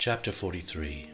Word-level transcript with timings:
Chapter 0.00 0.32
43 0.32 1.10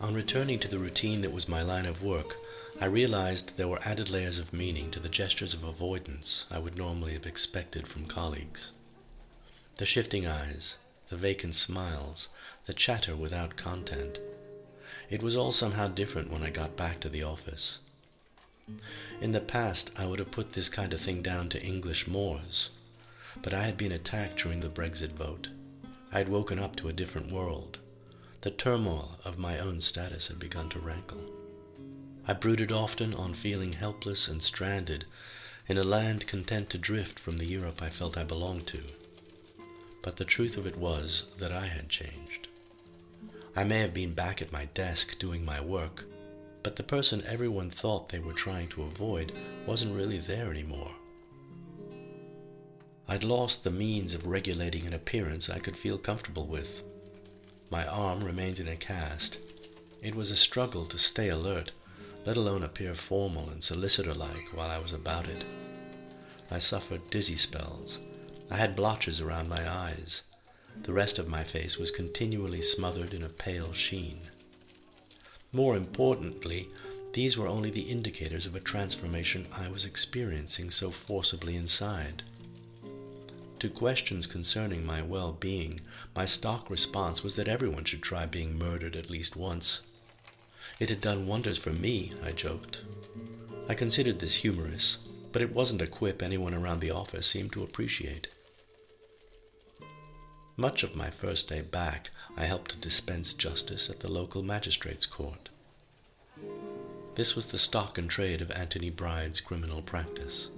On 0.00 0.12
returning 0.12 0.58
to 0.58 0.66
the 0.66 0.80
routine 0.80 1.22
that 1.22 1.32
was 1.32 1.48
my 1.48 1.62
line 1.62 1.86
of 1.86 2.02
work, 2.02 2.38
I 2.80 2.86
realized 2.86 3.56
there 3.56 3.68
were 3.68 3.78
added 3.84 4.10
layers 4.10 4.40
of 4.40 4.52
meaning 4.52 4.90
to 4.90 4.98
the 4.98 5.08
gestures 5.08 5.54
of 5.54 5.62
avoidance 5.62 6.44
I 6.50 6.58
would 6.58 6.76
normally 6.76 7.12
have 7.12 7.24
expected 7.24 7.86
from 7.86 8.06
colleagues. 8.06 8.72
The 9.76 9.86
shifting 9.86 10.26
eyes, 10.26 10.76
the 11.08 11.16
vacant 11.16 11.54
smiles, 11.54 12.30
the 12.66 12.74
chatter 12.74 13.14
without 13.14 13.54
content. 13.54 14.18
It 15.08 15.22
was 15.22 15.36
all 15.36 15.52
somehow 15.52 15.86
different 15.86 16.32
when 16.32 16.42
I 16.42 16.50
got 16.50 16.76
back 16.76 16.98
to 17.02 17.08
the 17.08 17.22
office. 17.22 17.78
In 19.20 19.30
the 19.30 19.40
past, 19.40 19.92
I 19.96 20.06
would 20.06 20.18
have 20.18 20.32
put 20.32 20.54
this 20.54 20.68
kind 20.68 20.92
of 20.92 21.00
thing 21.00 21.22
down 21.22 21.48
to 21.50 21.64
English 21.64 22.08
mores, 22.08 22.70
but 23.40 23.54
I 23.54 23.62
had 23.62 23.76
been 23.76 23.92
attacked 23.92 24.42
during 24.42 24.58
the 24.58 24.68
Brexit 24.68 25.12
vote 25.12 25.50
I 26.12 26.18
had 26.18 26.28
woken 26.28 26.58
up 26.58 26.76
to 26.76 26.88
a 26.88 26.92
different 26.92 27.32
world. 27.32 27.78
The 28.42 28.50
turmoil 28.50 29.18
of 29.24 29.38
my 29.38 29.58
own 29.58 29.80
status 29.80 30.28
had 30.28 30.38
begun 30.38 30.68
to 30.70 30.78
rankle. 30.78 31.24
I 32.28 32.34
brooded 32.34 32.70
often 32.70 33.14
on 33.14 33.32
feeling 33.32 33.72
helpless 33.72 34.28
and 34.28 34.42
stranded 34.42 35.06
in 35.66 35.78
a 35.78 35.84
land 35.84 36.26
content 36.26 36.68
to 36.70 36.78
drift 36.78 37.18
from 37.18 37.38
the 37.38 37.46
Europe 37.46 37.80
I 37.80 37.88
felt 37.88 38.18
I 38.18 38.24
belonged 38.24 38.66
to. 38.68 38.82
But 40.02 40.16
the 40.16 40.26
truth 40.26 40.58
of 40.58 40.66
it 40.66 40.76
was 40.76 41.34
that 41.38 41.52
I 41.52 41.66
had 41.66 41.88
changed. 41.88 42.48
I 43.56 43.64
may 43.64 43.78
have 43.78 43.94
been 43.94 44.12
back 44.12 44.42
at 44.42 44.52
my 44.52 44.66
desk 44.66 45.18
doing 45.18 45.44
my 45.44 45.60
work, 45.60 46.04
but 46.62 46.76
the 46.76 46.82
person 46.82 47.22
everyone 47.26 47.70
thought 47.70 48.08
they 48.10 48.18
were 48.18 48.34
trying 48.34 48.68
to 48.68 48.82
avoid 48.82 49.32
wasn't 49.66 49.96
really 49.96 50.18
there 50.18 50.50
anymore. 50.50 50.92
I'd 53.08 53.24
lost 53.24 53.64
the 53.64 53.70
means 53.70 54.14
of 54.14 54.26
regulating 54.26 54.86
an 54.86 54.92
appearance 54.92 55.50
I 55.50 55.58
could 55.58 55.76
feel 55.76 55.98
comfortable 55.98 56.46
with. 56.46 56.82
My 57.70 57.86
arm 57.86 58.22
remained 58.22 58.58
in 58.58 58.68
a 58.68 58.76
cast. 58.76 59.38
It 60.02 60.14
was 60.14 60.30
a 60.30 60.36
struggle 60.36 60.86
to 60.86 60.98
stay 60.98 61.28
alert, 61.28 61.72
let 62.24 62.36
alone 62.36 62.62
appear 62.62 62.94
formal 62.94 63.50
and 63.50 63.62
solicitor-like 63.62 64.54
while 64.54 64.70
I 64.70 64.78
was 64.78 64.92
about 64.92 65.28
it. 65.28 65.44
I 66.50 66.58
suffered 66.58 67.10
dizzy 67.10 67.36
spells. 67.36 67.98
I 68.50 68.56
had 68.56 68.76
blotches 68.76 69.20
around 69.20 69.48
my 69.48 69.68
eyes. 69.68 70.22
The 70.82 70.92
rest 70.92 71.18
of 71.18 71.28
my 71.28 71.44
face 71.44 71.78
was 71.78 71.90
continually 71.90 72.62
smothered 72.62 73.12
in 73.14 73.22
a 73.22 73.28
pale 73.28 73.72
sheen. 73.72 74.28
More 75.52 75.76
importantly, 75.76 76.68
these 77.12 77.36
were 77.36 77.48
only 77.48 77.70
the 77.70 77.90
indicators 77.90 78.46
of 78.46 78.54
a 78.54 78.60
transformation 78.60 79.46
I 79.52 79.68
was 79.68 79.84
experiencing 79.84 80.70
so 80.70 80.90
forcibly 80.90 81.56
inside. 81.56 82.22
To 83.62 83.70
questions 83.70 84.26
concerning 84.26 84.84
my 84.84 85.02
well 85.02 85.30
being, 85.30 85.82
my 86.16 86.24
stock 86.24 86.68
response 86.68 87.22
was 87.22 87.36
that 87.36 87.46
everyone 87.46 87.84
should 87.84 88.02
try 88.02 88.26
being 88.26 88.58
murdered 88.58 88.96
at 88.96 89.08
least 89.08 89.36
once. 89.36 89.82
It 90.80 90.88
had 90.88 91.00
done 91.00 91.28
wonders 91.28 91.58
for 91.58 91.70
me, 91.70 92.10
I 92.24 92.32
joked. 92.32 92.82
I 93.68 93.74
considered 93.74 94.18
this 94.18 94.38
humorous, 94.38 94.98
but 95.30 95.42
it 95.42 95.54
wasn't 95.54 95.80
a 95.80 95.86
quip 95.86 96.22
anyone 96.22 96.54
around 96.54 96.80
the 96.80 96.90
office 96.90 97.28
seemed 97.28 97.52
to 97.52 97.62
appreciate. 97.62 98.26
Much 100.56 100.82
of 100.82 100.96
my 100.96 101.10
first 101.10 101.48
day 101.48 101.60
back, 101.60 102.10
I 102.36 102.46
helped 102.46 102.72
to 102.72 102.78
dispense 102.78 103.32
justice 103.32 103.88
at 103.88 104.00
the 104.00 104.10
local 104.10 104.42
magistrate's 104.42 105.06
court. 105.06 105.50
This 107.14 107.36
was 107.36 107.46
the 107.46 107.58
stock 107.58 107.96
and 107.96 108.10
trade 108.10 108.40
of 108.40 108.50
Anthony 108.50 108.90
Bride's 108.90 109.40
criminal 109.40 109.82
practice. 109.82 110.48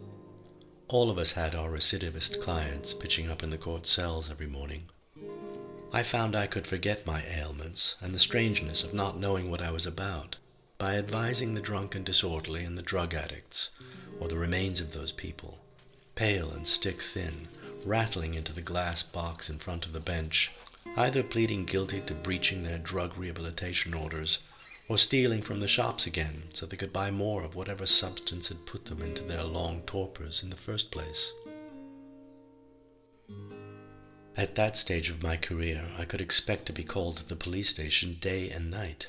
All 0.88 1.10
of 1.10 1.16
us 1.16 1.32
had 1.32 1.54
our 1.54 1.70
recidivist 1.70 2.42
clients 2.42 2.92
pitching 2.92 3.30
up 3.30 3.42
in 3.42 3.48
the 3.48 3.56
court 3.56 3.86
cells 3.86 4.30
every 4.30 4.46
morning. 4.46 4.84
I 5.94 6.02
found 6.02 6.36
I 6.36 6.46
could 6.46 6.66
forget 6.66 7.06
my 7.06 7.22
ailments 7.26 7.96
and 8.02 8.14
the 8.14 8.18
strangeness 8.18 8.84
of 8.84 8.92
not 8.92 9.16
knowing 9.16 9.50
what 9.50 9.62
I 9.62 9.70
was 9.70 9.86
about 9.86 10.36
by 10.76 10.96
advising 10.96 11.54
the 11.54 11.62
drunk 11.62 11.94
and 11.94 12.04
disorderly 12.04 12.64
and 12.64 12.76
the 12.76 12.82
drug 12.82 13.14
addicts, 13.14 13.70
or 14.20 14.28
the 14.28 14.36
remains 14.36 14.78
of 14.78 14.92
those 14.92 15.12
people, 15.12 15.58
pale 16.16 16.50
and 16.50 16.66
stick 16.66 17.00
thin, 17.00 17.48
rattling 17.86 18.34
into 18.34 18.52
the 18.52 18.60
glass 18.60 19.02
box 19.02 19.48
in 19.48 19.58
front 19.58 19.86
of 19.86 19.94
the 19.94 20.00
bench, 20.00 20.52
either 20.98 21.22
pleading 21.22 21.64
guilty 21.64 22.02
to 22.02 22.14
breaching 22.14 22.62
their 22.62 22.78
drug 22.78 23.16
rehabilitation 23.16 23.94
orders 23.94 24.40
or 24.88 24.98
stealing 24.98 25.42
from 25.42 25.60
the 25.60 25.68
shops 25.68 26.06
again 26.06 26.44
so 26.50 26.66
they 26.66 26.76
could 26.76 26.92
buy 26.92 27.10
more 27.10 27.42
of 27.42 27.54
whatever 27.54 27.86
substance 27.86 28.48
had 28.48 28.66
put 28.66 28.84
them 28.86 29.00
into 29.00 29.22
their 29.22 29.44
long 29.44 29.80
torpors 29.86 30.42
in 30.42 30.50
the 30.50 30.56
first 30.56 30.90
place. 30.90 31.32
At 34.36 34.56
that 34.56 34.76
stage 34.76 35.10
of 35.10 35.22
my 35.22 35.36
career, 35.36 35.88
I 35.96 36.04
could 36.04 36.20
expect 36.20 36.66
to 36.66 36.72
be 36.72 36.82
called 36.82 37.18
to 37.18 37.28
the 37.28 37.36
police 37.36 37.68
station 37.68 38.16
day 38.20 38.50
and 38.50 38.70
night. 38.70 39.08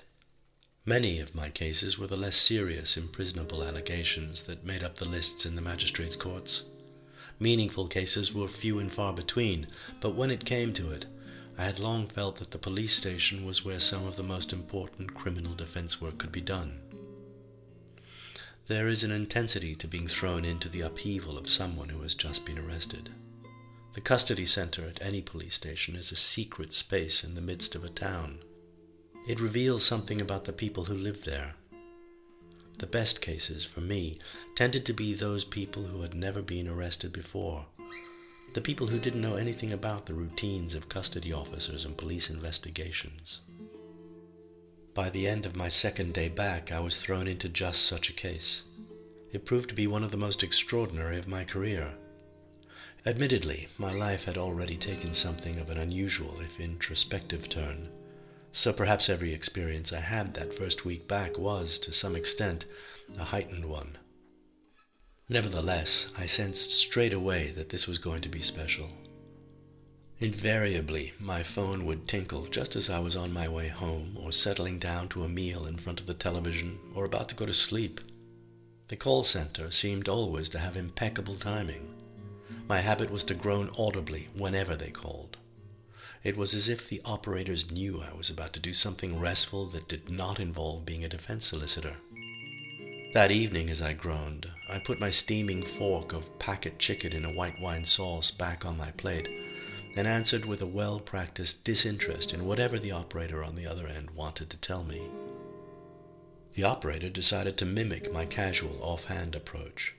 Many 0.86 1.20
of 1.20 1.34
my 1.34 1.50
cases 1.50 1.98
were 1.98 2.06
the 2.06 2.16
less 2.16 2.36
serious 2.36 2.96
imprisonable 2.96 3.64
allegations 3.64 4.44
that 4.44 4.64
made 4.64 4.84
up 4.84 4.96
the 4.96 5.10
lists 5.10 5.44
in 5.44 5.56
the 5.56 5.62
magistrates' 5.64 6.16
courts. 6.16 6.66
Meaningful 7.40 7.88
cases 7.88 8.34
were 8.34 8.48
few 8.48 8.78
and 8.78 8.94
far 8.94 9.12
between, 9.12 9.66
but 10.00 10.14
when 10.14 10.30
it 10.30 10.46
came 10.46 10.74
to 10.74 10.92
it, 10.92 11.08
I 11.58 11.64
had 11.64 11.80
long 11.80 12.08
felt 12.08 12.38
that 12.38 12.52
the 12.52 12.58
police 12.58 12.94
station 12.94 13.46
was 13.46 13.64
where 13.64 13.80
some 13.80 14.06
of 14.06 14.18
the 14.18 14.24
most 14.24 14.52
important 14.52 15.14
criminal 15.14 15.54
defense 15.54 16.02
work 16.02 16.18
could 16.18 16.32
be 16.32 16.42
done. 16.42 16.82
There 18.68 18.88
is 18.88 19.04
an 19.04 19.12
intensity 19.12 19.76
to 19.76 19.88
being 19.88 20.08
thrown 20.08 20.44
into 20.44 20.68
the 20.68 20.82
upheaval 20.82 21.38
of 21.38 21.48
someone 21.48 21.90
who 21.90 22.02
has 22.02 22.16
just 22.16 22.46
been 22.46 22.58
arrested. 22.58 23.10
The 23.94 24.02
custody 24.02 24.46
center 24.46 24.84
at 24.84 25.02
any 25.02 25.22
police 25.22 25.56
station 25.56 25.96
is 25.96 26.12
a 26.12 26.18
secret 26.18 26.74
space 26.74 27.24
in 27.24 27.36
the 27.36 27.42
midst 27.42 27.76
of 27.76 27.84
a 27.84 27.90
town. 27.90 28.40
It 29.28 29.40
reveals 29.40 29.86
something 29.86 30.20
about 30.20 30.44
the 30.44 30.54
people 30.54 30.86
who 30.86 30.96
live 30.96 31.24
there. 31.24 31.54
The 32.80 32.88
best 32.88 33.22
cases, 33.22 33.64
for 33.64 33.80
me, 33.80 34.20
tended 34.56 34.86
to 34.88 34.94
be 34.94 35.14
those 35.14 35.46
people 35.46 35.84
who 35.84 36.02
had 36.02 36.14
never 36.14 36.42
been 36.42 36.68
arrested 36.68 37.14
before 37.14 37.68
the 38.56 38.62
people 38.62 38.88
who 38.88 39.00
didn't 39.00 39.20
know 39.20 39.36
anything 39.36 39.74
about 39.74 40.06
the 40.06 40.14
routines 40.14 40.76
of 40.76 40.88
custody 40.88 41.34
officers 41.34 41.84
and 41.84 41.98
police 41.98 42.30
investigations. 42.30 43.42
By 44.94 45.10
the 45.10 45.28
end 45.28 45.46
of 45.46 45.58
my 45.58 45.68
second 45.68 46.14
day 46.14 46.30
back, 46.30 46.72
I 46.72 46.80
was 46.80 46.96
thrown 46.96 47.28
into 47.28 47.50
just 47.50 47.86
such 47.86 48.10
a 48.10 48.14
case. 48.14 48.64
It 49.34 49.46
proved 49.46 49.68
to 49.70 49.76
be 49.76 49.88
one 49.88 50.06
of 50.06 50.12
the 50.12 50.18
most 50.18 50.42
extraordinary 50.42 51.18
of 51.18 51.28
my 51.28 51.44
career. 51.44 51.96
Admittedly, 53.06 53.68
my 53.78 53.92
life 53.92 54.24
had 54.24 54.38
already 54.38 54.78
taken 54.78 55.12
something 55.12 55.60
of 55.60 55.70
an 55.70 55.78
unusual, 55.78 56.40
if 56.40 56.58
introspective, 56.58 57.50
turn, 57.50 57.90
so 58.54 58.72
perhaps 58.72 59.10
every 59.10 59.34
experience 59.34 59.92
I 59.92 60.00
had 60.00 60.34
that 60.36 60.54
first 60.54 60.86
week 60.86 61.10
back 61.10 61.38
was, 61.38 61.78
to 61.80 61.92
some 61.92 62.16
extent, 62.16 62.64
a 63.20 63.26
heightened 63.26 63.66
one. 63.66 63.98
Nevertheless, 65.28 66.12
I 66.18 66.28
sensed 66.28 66.72
straight 66.72 67.14
away 67.14 67.52
that 67.52 67.70
this 67.70 67.88
was 67.88 67.98
going 67.98 68.22
to 68.22 68.30
be 68.30 68.42
special. 68.42 68.90
Invariably, 70.20 71.14
my 71.20 71.42
phone 71.42 71.86
would 71.86 72.08
tinkle 72.08 72.46
just 72.46 72.76
as 72.76 72.92
I 72.92 73.00
was 73.00 73.16
on 73.16 73.34
my 73.34 73.50
way 73.50 73.70
home 73.70 74.18
or 74.22 74.32
settling 74.32 74.78
down 74.78 75.10
to 75.10 75.24
a 75.24 75.30
meal 75.30 75.66
in 75.66 75.78
front 75.78 76.00
of 76.00 76.06
the 76.06 76.14
television 76.14 76.78
or 76.94 77.06
about 77.06 77.28
to 77.30 77.36
go 77.36 77.48
to 77.48 77.54
sleep. 77.54 78.00
The 78.88 78.96
call 78.96 79.24
center 79.24 79.72
seemed 79.72 80.08
always 80.08 80.48
to 80.50 80.60
have 80.60 80.78
impeccable 80.78 81.38
timing. 81.38 81.94
My 82.70 82.82
habit 82.82 83.10
was 83.10 83.24
to 83.26 83.34
groan 83.34 83.72
audibly 83.80 84.30
whenever 84.36 84.76
they 84.76 84.92
called. 84.92 85.38
It 86.24 86.38
was 86.38 86.54
as 86.54 86.70
if 86.70 86.88
the 86.88 87.02
operators 87.04 87.72
knew 87.72 88.02
I 88.02 88.16
was 88.16 88.30
about 88.30 88.54
to 88.54 88.60
do 88.60 88.74
something 88.74 89.20
restful 89.20 89.66
that 89.68 89.88
did 89.88 90.08
not 90.08 90.40
involve 90.40 90.86
being 90.86 91.04
a 91.04 91.10
defense 91.10 91.46
solicitor. 91.46 91.98
That 93.16 93.32
evening, 93.32 93.70
as 93.70 93.82
I 93.82 93.94
groaned, 93.94 94.50
I 94.70 94.78
put 94.80 95.00
my 95.00 95.10
steaming 95.10 95.64
fork 95.64 96.12
of 96.12 96.38
packet 96.38 96.80
chicken 96.80 97.14
in 97.14 97.24
a 97.24 97.32
white 97.32 97.62
wine 97.62 97.86
sauce 97.86 98.30
back 98.30 98.66
on 98.66 98.76
my 98.78 98.92
plate 98.92 99.30
and 99.96 100.06
answered 100.06 100.44
with 100.44 100.62
a 100.62 100.68
well 100.68 101.00
practiced 101.00 101.64
disinterest 101.64 102.34
in 102.34 102.44
whatever 102.46 102.78
the 102.78 102.92
operator 102.92 103.42
on 103.42 103.56
the 103.56 103.68
other 103.68 103.88
end 103.88 104.10
wanted 104.12 104.50
to 104.50 104.58
tell 104.58 104.84
me. 104.84 105.02
The 106.56 106.66
operator 106.66 107.10
decided 107.10 107.56
to 107.60 107.66
mimic 107.66 108.12
my 108.12 108.26
casual, 108.26 108.78
offhand 108.82 109.34
approach. 109.34 109.96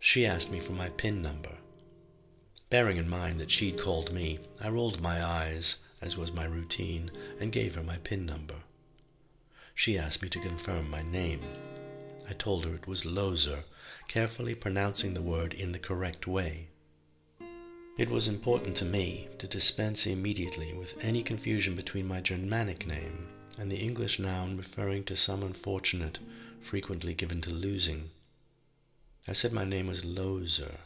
She 0.00 0.26
asked 0.26 0.50
me 0.50 0.58
for 0.58 0.72
my 0.72 0.88
PIN 0.88 1.22
number. 1.22 1.58
Bearing 2.68 2.96
in 2.96 3.08
mind 3.08 3.38
that 3.38 3.52
she'd 3.52 3.78
called 3.78 4.12
me, 4.12 4.40
I 4.60 4.70
rolled 4.70 5.00
my 5.00 5.24
eyes, 5.24 5.76
as 6.02 6.16
was 6.16 6.32
my 6.32 6.46
routine, 6.46 7.12
and 7.38 7.52
gave 7.52 7.76
her 7.76 7.84
my 7.84 7.98
PIN 7.98 8.26
number. 8.26 8.56
She 9.72 9.96
asked 9.96 10.20
me 10.20 10.28
to 10.30 10.40
confirm 10.40 10.90
my 10.90 11.02
name. 11.02 11.42
I 12.28 12.32
told 12.32 12.64
her 12.64 12.74
it 12.74 12.86
was 12.86 13.06
Loser, 13.06 13.64
carefully 14.08 14.54
pronouncing 14.54 15.14
the 15.14 15.22
word 15.22 15.54
in 15.54 15.72
the 15.72 15.78
correct 15.78 16.26
way. 16.26 16.68
It 17.96 18.10
was 18.10 18.28
important 18.28 18.76
to 18.76 18.84
me 18.84 19.28
to 19.38 19.46
dispense 19.46 20.06
immediately 20.06 20.74
with 20.74 21.02
any 21.02 21.22
confusion 21.22 21.74
between 21.74 22.06
my 22.06 22.20
Germanic 22.20 22.86
name 22.86 23.28
and 23.58 23.72
the 23.72 23.78
English 23.78 24.18
noun 24.18 24.56
referring 24.56 25.04
to 25.04 25.16
some 25.16 25.42
unfortunate, 25.42 26.18
frequently 26.60 27.14
given 27.14 27.40
to 27.40 27.50
losing. 27.50 28.10
I 29.26 29.32
said 29.32 29.52
my 29.52 29.64
name 29.64 29.86
was 29.86 30.04
Loser. 30.04 30.78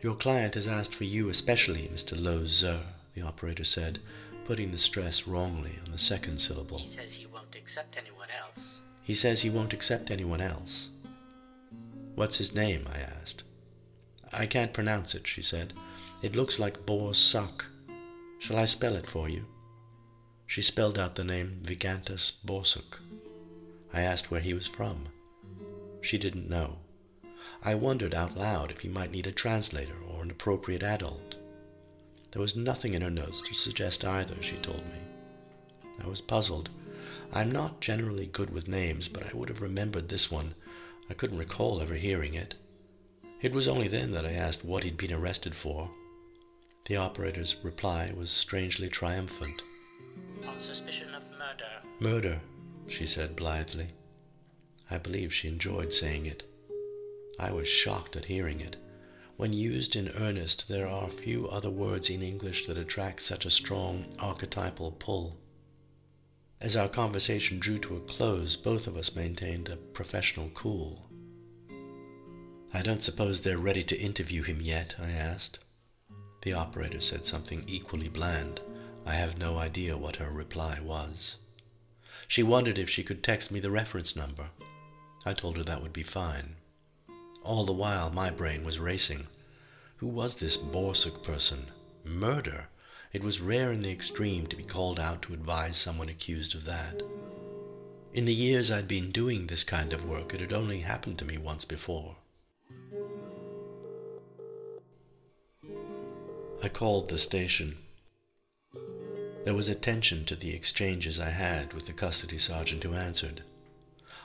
Your 0.00 0.14
client 0.14 0.54
has 0.54 0.66
asked 0.66 0.94
for 0.94 1.04
you 1.04 1.28
especially, 1.28 1.90
Mr. 1.92 2.18
Loser, 2.18 2.80
the 3.14 3.22
operator 3.22 3.64
said, 3.64 3.98
putting 4.44 4.70
the 4.70 4.78
stress 4.78 5.26
wrongly 5.26 5.74
on 5.84 5.92
the 5.92 5.98
second 5.98 6.38
syllable. 6.38 6.78
He 6.78 6.86
says 6.86 7.14
he 7.14 7.26
won't 7.26 7.56
accept 7.56 7.96
anyone 7.98 8.28
else. 8.40 8.80
He 9.06 9.14
says 9.14 9.42
he 9.42 9.50
won't 9.50 9.72
accept 9.72 10.10
anyone 10.10 10.40
else. 10.40 10.88
What's 12.16 12.38
his 12.38 12.52
name? 12.52 12.88
I 12.92 12.98
asked. 12.98 13.44
I 14.32 14.46
can't 14.46 14.72
pronounce 14.72 15.14
it, 15.14 15.28
she 15.28 15.42
said. 15.42 15.72
It 16.22 16.34
looks 16.34 16.58
like 16.58 16.84
Borsuk. 16.84 17.66
Shall 18.40 18.56
I 18.56 18.64
spell 18.64 18.96
it 18.96 19.06
for 19.06 19.28
you? 19.28 19.44
She 20.44 20.60
spelled 20.60 20.98
out 20.98 21.14
the 21.14 21.22
name 21.22 21.60
Vigantus 21.62 22.32
Borsuk. 22.44 22.98
I 23.92 24.00
asked 24.00 24.32
where 24.32 24.40
he 24.40 24.52
was 24.52 24.66
from. 24.66 25.04
She 26.00 26.18
didn't 26.18 26.50
know. 26.50 26.78
I 27.62 27.76
wondered 27.76 28.12
out 28.12 28.36
loud 28.36 28.72
if 28.72 28.80
he 28.80 28.88
might 28.88 29.12
need 29.12 29.28
a 29.28 29.32
translator 29.32 29.98
or 30.12 30.24
an 30.24 30.32
appropriate 30.32 30.82
adult. 30.82 31.36
There 32.32 32.42
was 32.42 32.56
nothing 32.56 32.94
in 32.94 33.02
her 33.02 33.10
notes 33.10 33.40
to 33.42 33.54
suggest 33.54 34.04
either, 34.04 34.34
she 34.42 34.56
told 34.56 34.84
me. 34.86 34.98
I 36.02 36.08
was 36.08 36.20
puzzled. 36.20 36.70
I'm 37.32 37.50
not 37.50 37.80
generally 37.80 38.26
good 38.26 38.50
with 38.50 38.68
names, 38.68 39.08
but 39.08 39.24
I 39.24 39.36
would 39.36 39.48
have 39.48 39.62
remembered 39.62 40.08
this 40.08 40.30
one. 40.30 40.54
I 41.10 41.14
couldn't 41.14 41.38
recall 41.38 41.80
ever 41.80 41.94
hearing 41.94 42.34
it. 42.34 42.54
It 43.40 43.52
was 43.52 43.68
only 43.68 43.88
then 43.88 44.12
that 44.12 44.24
I 44.24 44.32
asked 44.32 44.64
what 44.64 44.84
he'd 44.84 44.96
been 44.96 45.12
arrested 45.12 45.54
for. 45.54 45.90
The 46.86 46.96
operator's 46.96 47.56
reply 47.62 48.12
was 48.16 48.30
strangely 48.30 48.88
triumphant. 48.88 49.62
On 50.48 50.60
suspicion 50.60 51.08
of 51.14 51.24
murder. 51.30 51.70
Murder, 52.00 52.40
she 52.86 53.06
said 53.06 53.36
blithely. 53.36 53.88
I 54.90 54.98
believe 54.98 55.34
she 55.34 55.48
enjoyed 55.48 55.92
saying 55.92 56.26
it. 56.26 56.44
I 57.38 57.50
was 57.52 57.68
shocked 57.68 58.16
at 58.16 58.26
hearing 58.26 58.60
it. 58.60 58.76
When 59.36 59.52
used 59.52 59.96
in 59.96 60.08
earnest, 60.16 60.68
there 60.68 60.86
are 60.86 61.10
few 61.10 61.48
other 61.48 61.70
words 61.70 62.08
in 62.08 62.22
English 62.22 62.66
that 62.66 62.78
attract 62.78 63.20
such 63.20 63.44
a 63.44 63.50
strong 63.50 64.06
archetypal 64.18 64.92
pull. 64.92 65.36
As 66.60 66.74
our 66.74 66.88
conversation 66.88 67.58
drew 67.58 67.78
to 67.80 67.96
a 67.96 68.00
close, 68.00 68.56
both 68.56 68.86
of 68.86 68.96
us 68.96 69.14
maintained 69.14 69.68
a 69.68 69.76
professional 69.76 70.50
cool. 70.54 71.06
I 72.72 72.82
don't 72.82 73.02
suppose 73.02 73.40
they're 73.40 73.58
ready 73.58 73.84
to 73.84 74.00
interview 74.00 74.42
him 74.42 74.60
yet, 74.60 74.94
I 74.98 75.10
asked. 75.10 75.58
The 76.42 76.54
operator 76.54 77.00
said 77.00 77.26
something 77.26 77.64
equally 77.66 78.08
bland. 78.08 78.60
I 79.04 79.14
have 79.14 79.38
no 79.38 79.58
idea 79.58 79.96
what 79.96 80.16
her 80.16 80.30
reply 80.30 80.78
was. 80.82 81.36
She 82.26 82.42
wondered 82.42 82.78
if 82.78 82.88
she 82.88 83.04
could 83.04 83.22
text 83.22 83.52
me 83.52 83.60
the 83.60 83.70
reference 83.70 84.16
number. 84.16 84.48
I 85.24 85.34
told 85.34 85.58
her 85.58 85.62
that 85.64 85.82
would 85.82 85.92
be 85.92 86.02
fine. 86.02 86.56
All 87.42 87.64
the 87.64 87.72
while, 87.72 88.10
my 88.10 88.30
brain 88.30 88.64
was 88.64 88.78
racing. 88.78 89.26
Who 89.98 90.08
was 90.08 90.36
this 90.36 90.56
Borsuk 90.56 91.22
person? 91.22 91.66
Murder? 92.04 92.68
It 93.16 93.24
was 93.24 93.40
rare 93.40 93.72
in 93.72 93.80
the 93.80 93.90
extreme 93.90 94.46
to 94.48 94.56
be 94.56 94.62
called 94.62 95.00
out 95.00 95.22
to 95.22 95.32
advise 95.32 95.78
someone 95.78 96.10
accused 96.10 96.54
of 96.54 96.66
that. 96.66 97.02
In 98.12 98.26
the 98.26 98.34
years 98.34 98.70
I'd 98.70 98.86
been 98.86 99.10
doing 99.10 99.46
this 99.46 99.64
kind 99.64 99.94
of 99.94 100.04
work, 100.04 100.34
it 100.34 100.40
had 100.40 100.52
only 100.52 100.80
happened 100.80 101.18
to 101.20 101.24
me 101.24 101.38
once 101.38 101.64
before. 101.64 102.16
I 106.62 106.68
called 106.68 107.08
the 107.08 107.18
station. 107.18 107.78
There 109.46 109.54
was 109.54 109.70
attention 109.70 110.26
to 110.26 110.36
the 110.36 110.54
exchanges 110.54 111.18
I 111.18 111.30
had 111.30 111.72
with 111.72 111.86
the 111.86 111.94
custody 111.94 112.36
sergeant 112.36 112.82
who 112.82 112.92
answered. 112.92 113.44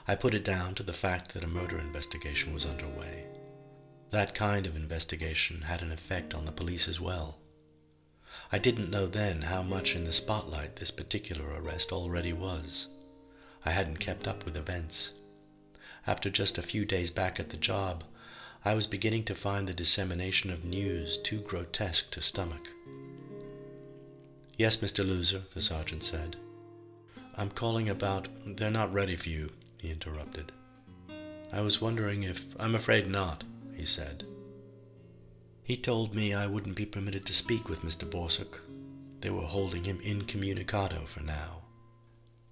I 0.06 0.16
put 0.16 0.34
it 0.34 0.44
down 0.44 0.74
to 0.74 0.82
the 0.82 0.92
fact 0.92 1.32
that 1.32 1.44
a 1.44 1.48
murder 1.48 1.78
investigation 1.78 2.52
was 2.52 2.66
underway. 2.66 3.24
That 4.10 4.34
kind 4.34 4.66
of 4.66 4.76
investigation 4.76 5.62
had 5.62 5.80
an 5.80 5.92
effect 5.92 6.34
on 6.34 6.44
the 6.44 6.52
police 6.52 6.88
as 6.88 7.00
well. 7.00 7.38
I 8.54 8.58
didn't 8.58 8.90
know 8.90 9.06
then 9.06 9.42
how 9.42 9.62
much 9.62 9.96
in 9.96 10.04
the 10.04 10.12
spotlight 10.12 10.76
this 10.76 10.90
particular 10.90 11.46
arrest 11.58 11.90
already 11.90 12.34
was. 12.34 12.88
I 13.64 13.70
hadn't 13.70 13.98
kept 13.98 14.28
up 14.28 14.44
with 14.44 14.58
events. 14.58 15.12
After 16.06 16.28
just 16.28 16.58
a 16.58 16.62
few 16.62 16.84
days 16.84 17.10
back 17.10 17.40
at 17.40 17.48
the 17.48 17.56
job, 17.56 18.04
I 18.62 18.74
was 18.74 18.86
beginning 18.86 19.24
to 19.24 19.34
find 19.34 19.66
the 19.66 19.72
dissemination 19.72 20.50
of 20.50 20.64
news 20.64 21.16
too 21.16 21.40
grotesque 21.40 22.10
to 22.10 22.20
stomach. 22.20 22.72
Yes, 24.58 24.76
Mr. 24.76 25.06
Loser, 25.06 25.42
the 25.54 25.62
sergeant 25.62 26.02
said. 26.02 26.36
I'm 27.36 27.50
calling 27.50 27.88
about. 27.88 28.28
They're 28.44 28.70
not 28.70 28.92
ready 28.92 29.16
for 29.16 29.30
you, 29.30 29.50
he 29.80 29.90
interrupted. 29.90 30.52
I 31.50 31.62
was 31.62 31.80
wondering 31.80 32.22
if. 32.22 32.54
I'm 32.60 32.74
afraid 32.74 33.06
not, 33.06 33.44
he 33.74 33.86
said. 33.86 34.24
He 35.72 35.78
told 35.78 36.14
me 36.14 36.34
I 36.34 36.46
wouldn't 36.48 36.76
be 36.76 36.84
permitted 36.84 37.24
to 37.24 37.32
speak 37.32 37.66
with 37.66 37.80
Mr. 37.80 38.04
Borsuk. 38.04 38.60
They 39.22 39.30
were 39.30 39.46
holding 39.46 39.84
him 39.84 40.00
incommunicado 40.04 41.06
for 41.06 41.22
now. 41.22 41.62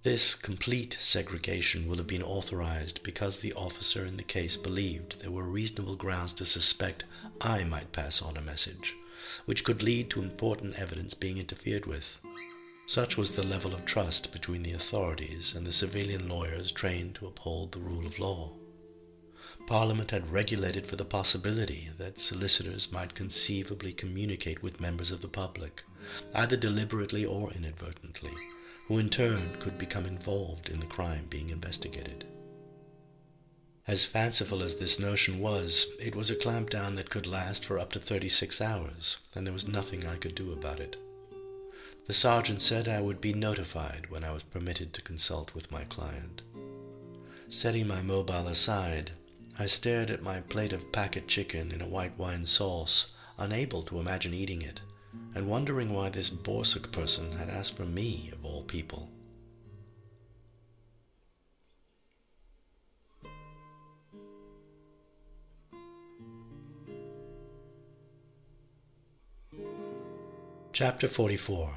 This 0.04 0.34
complete 0.34 0.96
segregation 0.98 1.86
will 1.86 1.98
have 1.98 2.06
been 2.06 2.22
authorized 2.22 3.02
because 3.02 3.40
the 3.40 3.52
officer 3.52 4.06
in 4.06 4.16
the 4.16 4.22
case 4.22 4.56
believed 4.56 5.20
there 5.20 5.30
were 5.30 5.50
reasonable 5.50 5.96
grounds 5.96 6.32
to 6.32 6.46
suspect 6.46 7.04
I 7.42 7.62
might 7.64 7.92
pass 7.92 8.22
on 8.22 8.38
a 8.38 8.40
message, 8.40 8.96
which 9.44 9.64
could 9.64 9.82
lead 9.82 10.08
to 10.08 10.22
important 10.22 10.78
evidence 10.78 11.12
being 11.12 11.36
interfered 11.36 11.84
with. 11.84 12.22
Such 12.86 13.18
was 13.18 13.32
the 13.32 13.46
level 13.46 13.74
of 13.74 13.84
trust 13.84 14.32
between 14.32 14.62
the 14.62 14.72
authorities 14.72 15.54
and 15.54 15.66
the 15.66 15.74
civilian 15.74 16.26
lawyers 16.26 16.72
trained 16.72 17.16
to 17.16 17.26
uphold 17.26 17.72
the 17.72 17.80
rule 17.80 18.06
of 18.06 18.18
law. 18.18 18.54
Parliament 19.70 20.10
had 20.10 20.32
regulated 20.32 20.84
for 20.84 20.96
the 20.96 21.04
possibility 21.04 21.90
that 21.96 22.18
solicitors 22.18 22.90
might 22.90 23.14
conceivably 23.14 23.92
communicate 23.92 24.64
with 24.64 24.80
members 24.80 25.12
of 25.12 25.22
the 25.22 25.28
public, 25.28 25.84
either 26.34 26.56
deliberately 26.56 27.24
or 27.24 27.52
inadvertently, 27.52 28.32
who 28.88 28.98
in 28.98 29.08
turn 29.08 29.54
could 29.60 29.78
become 29.78 30.06
involved 30.06 30.68
in 30.70 30.80
the 30.80 30.86
crime 30.86 31.24
being 31.30 31.50
investigated. 31.50 32.26
As 33.86 34.04
fanciful 34.04 34.60
as 34.60 34.74
this 34.74 34.98
notion 34.98 35.38
was, 35.38 35.86
it 36.00 36.16
was 36.16 36.32
a 36.32 36.36
clampdown 36.36 36.96
that 36.96 37.10
could 37.10 37.28
last 37.28 37.64
for 37.64 37.78
up 37.78 37.92
to 37.92 38.00
36 38.00 38.60
hours, 38.60 39.18
and 39.36 39.46
there 39.46 39.54
was 39.54 39.68
nothing 39.68 40.04
I 40.04 40.16
could 40.16 40.34
do 40.34 40.50
about 40.50 40.80
it. 40.80 40.96
The 42.08 42.12
sergeant 42.12 42.60
said 42.60 42.88
I 42.88 43.00
would 43.00 43.20
be 43.20 43.32
notified 43.32 44.10
when 44.10 44.24
I 44.24 44.32
was 44.32 44.42
permitted 44.42 44.92
to 44.94 45.00
consult 45.00 45.54
with 45.54 45.70
my 45.70 45.84
client. 45.84 46.42
Setting 47.48 47.86
my 47.86 48.02
mobile 48.02 48.48
aside, 48.48 49.12
I 49.60 49.66
stared 49.66 50.10
at 50.10 50.22
my 50.22 50.40
plate 50.40 50.72
of 50.72 50.90
packet 50.90 51.28
chicken 51.28 51.70
in 51.70 51.82
a 51.82 51.86
white 51.86 52.16
wine 52.16 52.46
sauce, 52.46 53.08
unable 53.36 53.82
to 53.82 54.00
imagine 54.00 54.32
eating 54.32 54.62
it, 54.62 54.80
and 55.34 55.50
wondering 55.50 55.92
why 55.92 56.08
this 56.08 56.30
Borsuk 56.30 56.90
person 56.92 57.32
had 57.32 57.50
asked 57.50 57.76
for 57.76 57.84
me, 57.84 58.30
of 58.32 58.42
all 58.42 58.62
people. 58.62 59.10
Chapter 70.72 71.06
44 71.06 71.76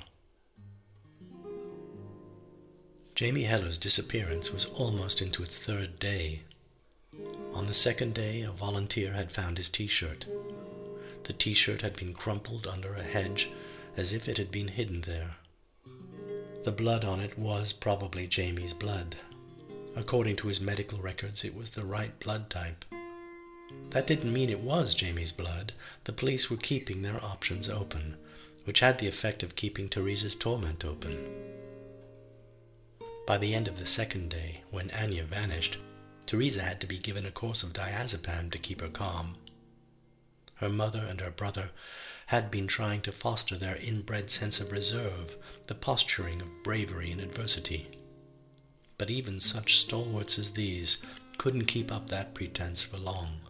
Jamie 3.14 3.44
Heller's 3.44 3.78
disappearance 3.78 4.54
was 4.54 4.64
almost 4.68 5.22
into 5.22 5.44
its 5.44 5.58
third 5.58 6.00
day. 6.00 6.44
On 7.54 7.68
the 7.68 7.74
second 7.74 8.16
day, 8.16 8.42
a 8.42 8.52
volunteer 8.52 9.14
had 9.14 9.32
found 9.32 9.58
his 9.58 9.70
t 9.70 9.88
shirt. 9.88 10.26
The 11.24 11.34
t 11.34 11.54
shirt 11.54 11.82
had 11.82 11.96
been 11.96 12.14
crumpled 12.14 12.68
under 12.68 12.94
a 12.96 13.04
hedge 13.04 13.50
as 13.96 14.12
if 14.12 14.28
it 14.28 14.38
had 14.38 14.52
been 14.52 14.70
hidden 14.70 15.02
there. 15.02 15.36
The 16.64 16.72
blood 16.72 17.06
on 17.06 17.20
it 17.20 17.38
was 17.38 17.74
probably 17.74 18.26
Jamie's 18.26 18.74
blood. 18.74 19.18
According 19.96 20.38
to 20.38 20.48
his 20.48 20.60
medical 20.60 20.98
records, 20.98 21.44
it 21.44 21.56
was 21.56 21.72
the 21.72 21.86
right 21.86 22.18
blood 22.20 22.50
type. 22.50 22.86
That 23.92 24.08
didn't 24.08 24.34
mean 24.34 24.50
it 24.50 24.62
was 24.62 24.96
Jamie's 24.96 25.32
blood. 25.32 25.74
The 26.06 26.14
police 26.14 26.50
were 26.50 26.58
keeping 26.58 27.02
their 27.02 27.24
options 27.24 27.70
open, 27.70 28.16
which 28.66 28.80
had 28.80 28.98
the 28.98 29.08
effect 29.08 29.44
of 29.44 29.56
keeping 29.56 29.90
Teresa's 29.90 30.36
torment 30.36 30.84
open. 30.84 31.18
By 33.28 33.38
the 33.38 33.54
end 33.54 33.68
of 33.68 33.78
the 33.78 33.86
second 33.86 34.30
day, 34.30 34.64
when 34.72 34.90
Anya 34.92 35.24
vanished, 35.24 35.78
Teresa 36.26 36.62
had 36.62 36.80
to 36.82 36.88
be 36.88 36.98
given 36.98 37.26
a 37.26 37.32
course 37.32 37.64
of 37.64 37.74
diazepam 37.74 38.52
to 38.52 38.58
keep 38.58 38.82
her 38.82 38.88
calm. 38.88 39.36
Her 40.56 40.70
mother 40.70 41.06
and 41.08 41.20
her 41.22 41.32
brother 41.32 41.72
had 42.28 42.50
been 42.50 42.68
trying 42.68 43.02
to 43.02 43.12
foster 43.12 43.58
their 43.58 43.76
inbred 43.76 44.30
sense 44.30 44.60
of 44.60 44.72
reserve, 44.72 45.36
the 45.68 45.76
posturing 45.76 46.42
of 46.42 46.64
bravery 46.64 47.12
in 47.12 47.20
adversity. 47.20 47.88
But 48.98 49.10
even 49.10 49.40
such 49.40 49.78
stalwarts 49.78 50.40
as 50.40 50.52
these 50.52 51.04
couldn't 51.38 51.66
keep 51.66 51.92
up 51.92 52.10
that 52.10 52.34
pretense 52.34 52.82
for 52.82 52.98
long. 52.98 53.42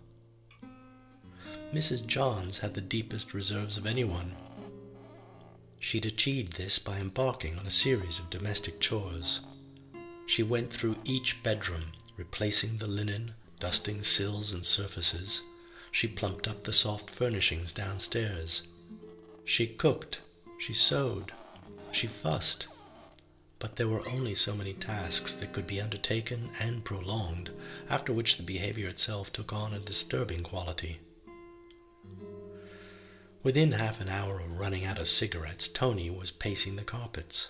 Mrs. 1.73 2.05
Johns 2.05 2.59
had 2.59 2.73
the 2.73 2.81
deepest 2.81 3.33
reserves 3.33 3.77
of 3.77 3.85
anyone. 3.85 4.35
She'd 5.79 6.05
achieved 6.05 6.53
this 6.53 6.79
by 6.79 6.97
embarking 6.97 7.57
on 7.59 7.67
a 7.67 7.71
series 7.71 8.19
of 8.19 8.29
domestic 8.29 8.79
chores. 8.79 9.41
She 10.25 10.41
went 10.43 10.71
through 10.71 10.95
each 11.03 11.43
bedroom, 11.43 11.91
replacing 12.17 12.77
the 12.77 12.87
linen, 12.87 13.33
dusting 13.59 14.03
sills 14.03 14.53
and 14.53 14.65
surfaces, 14.65 15.41
she 15.91 16.07
plumped 16.07 16.47
up 16.47 16.63
the 16.63 16.73
soft 16.73 17.09
furnishings 17.09 17.71
downstairs. 17.71 18.63
She 19.45 19.67
cooked, 19.67 20.21
she 20.57 20.73
sewed, 20.73 21.31
she 21.91 22.07
fussed. 22.07 22.67
But 23.59 23.77
there 23.77 23.87
were 23.87 24.07
only 24.09 24.35
so 24.35 24.55
many 24.55 24.73
tasks 24.73 25.33
that 25.33 25.53
could 25.53 25.67
be 25.67 25.79
undertaken 25.79 26.49
and 26.59 26.83
prolonged, 26.83 27.51
after 27.89 28.11
which 28.11 28.37
the 28.37 28.43
behavior 28.43 28.89
itself 28.89 29.31
took 29.31 29.53
on 29.53 29.73
a 29.73 29.79
disturbing 29.79 30.43
quality. 30.43 30.99
Within 33.43 33.73
half 33.73 34.01
an 34.01 34.09
hour 34.09 34.39
of 34.39 34.59
running 34.59 34.85
out 34.85 34.99
of 34.99 35.07
cigarettes, 35.07 35.67
Tony 35.67 36.09
was 36.09 36.31
pacing 36.31 36.75
the 36.75 36.83
carpets. 36.83 37.49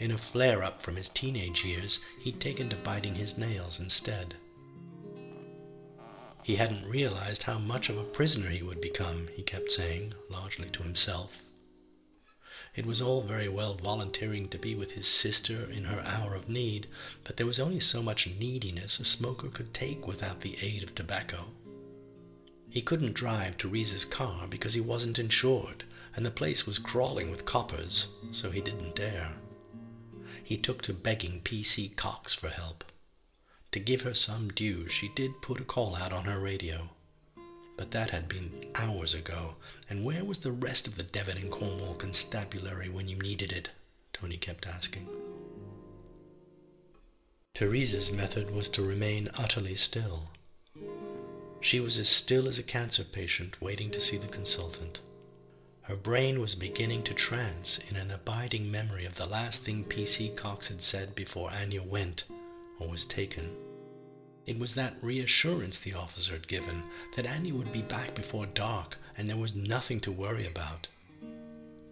In 0.00 0.10
a 0.10 0.18
flare 0.18 0.62
up 0.62 0.80
from 0.80 0.96
his 0.96 1.10
teenage 1.10 1.62
years, 1.62 2.02
he'd 2.22 2.40
taken 2.40 2.70
to 2.70 2.76
biting 2.76 3.16
his 3.16 3.36
nails 3.36 3.80
instead. 3.80 4.34
He 6.42 6.56
hadn't 6.56 6.88
realized 6.88 7.42
how 7.42 7.58
much 7.58 7.90
of 7.90 7.98
a 7.98 8.04
prisoner 8.04 8.48
he 8.48 8.62
would 8.62 8.80
become, 8.80 9.28
he 9.36 9.42
kept 9.42 9.70
saying, 9.70 10.14
largely 10.30 10.70
to 10.70 10.82
himself. 10.82 11.42
It 12.74 12.86
was 12.86 13.02
all 13.02 13.20
very 13.20 13.50
well 13.50 13.74
volunteering 13.74 14.48
to 14.48 14.58
be 14.58 14.74
with 14.74 14.92
his 14.92 15.06
sister 15.06 15.70
in 15.70 15.84
her 15.84 16.00
hour 16.00 16.34
of 16.34 16.48
need, 16.48 16.86
but 17.22 17.36
there 17.36 17.46
was 17.46 17.60
only 17.60 17.80
so 17.80 18.02
much 18.02 18.26
neediness 18.26 19.00
a 19.00 19.04
smoker 19.04 19.48
could 19.48 19.74
take 19.74 20.06
without 20.06 20.40
the 20.40 20.56
aid 20.62 20.82
of 20.82 20.94
tobacco. 20.94 21.44
He 22.70 22.80
couldn't 22.80 23.12
drive 23.12 23.58
Teresa's 23.58 24.06
car 24.06 24.46
because 24.48 24.72
he 24.72 24.80
wasn't 24.80 25.18
insured, 25.18 25.84
and 26.16 26.24
the 26.24 26.30
place 26.30 26.66
was 26.66 26.78
crawling 26.78 27.30
with 27.30 27.44
coppers, 27.44 28.08
so 28.30 28.50
he 28.50 28.62
didn't 28.62 28.96
dare. 28.96 29.36
He 30.42 30.56
took 30.56 30.82
to 30.82 30.92
begging 30.92 31.40
P.C. 31.42 31.90
Cox 31.90 32.34
for 32.34 32.48
help. 32.48 32.84
To 33.72 33.78
give 33.78 34.02
her 34.02 34.14
some 34.14 34.48
due, 34.48 34.88
she 34.88 35.08
did 35.08 35.42
put 35.42 35.60
a 35.60 35.64
call 35.64 35.94
out 35.96 36.12
on 36.12 36.24
her 36.24 36.40
radio. 36.40 36.90
But 37.76 37.92
that 37.92 38.10
had 38.10 38.28
been 38.28 38.66
hours 38.74 39.14
ago, 39.14 39.54
and 39.88 40.04
where 40.04 40.24
was 40.24 40.40
the 40.40 40.52
rest 40.52 40.86
of 40.86 40.96
the 40.96 41.02
Devon 41.02 41.38
and 41.38 41.50
Cornwall 41.50 41.94
constabulary 41.94 42.88
when 42.88 43.08
you 43.08 43.16
needed 43.16 43.52
it? 43.52 43.70
Tony 44.12 44.36
kept 44.36 44.66
asking. 44.66 45.08
Teresa's 47.54 48.10
method 48.10 48.50
was 48.50 48.68
to 48.70 48.82
remain 48.82 49.28
utterly 49.38 49.74
still. 49.74 50.30
She 51.60 51.78
was 51.78 51.98
as 51.98 52.08
still 52.08 52.48
as 52.48 52.58
a 52.58 52.62
cancer 52.62 53.04
patient 53.04 53.60
waiting 53.60 53.90
to 53.90 54.00
see 54.00 54.16
the 54.16 54.26
consultant. 54.26 55.00
Her 55.90 55.96
brain 55.96 56.40
was 56.40 56.54
beginning 56.54 57.02
to 57.02 57.14
trance 57.14 57.80
in 57.90 57.96
an 57.96 58.12
abiding 58.12 58.70
memory 58.70 59.04
of 59.04 59.16
the 59.16 59.26
last 59.26 59.64
thing 59.64 59.82
P.C. 59.82 60.28
Cox 60.36 60.68
had 60.68 60.82
said 60.82 61.16
before 61.16 61.50
Anya 61.50 61.82
went 61.82 62.26
or 62.78 62.86
was 62.86 63.04
taken. 63.04 63.56
It 64.46 64.56
was 64.56 64.76
that 64.76 65.02
reassurance 65.02 65.80
the 65.80 65.94
officer 65.94 66.34
had 66.34 66.46
given 66.46 66.84
that 67.16 67.26
Anya 67.26 67.54
would 67.54 67.72
be 67.72 67.82
back 67.82 68.14
before 68.14 68.46
dark 68.46 68.98
and 69.18 69.28
there 69.28 69.36
was 69.36 69.56
nothing 69.56 69.98
to 70.02 70.12
worry 70.12 70.46
about. 70.46 70.86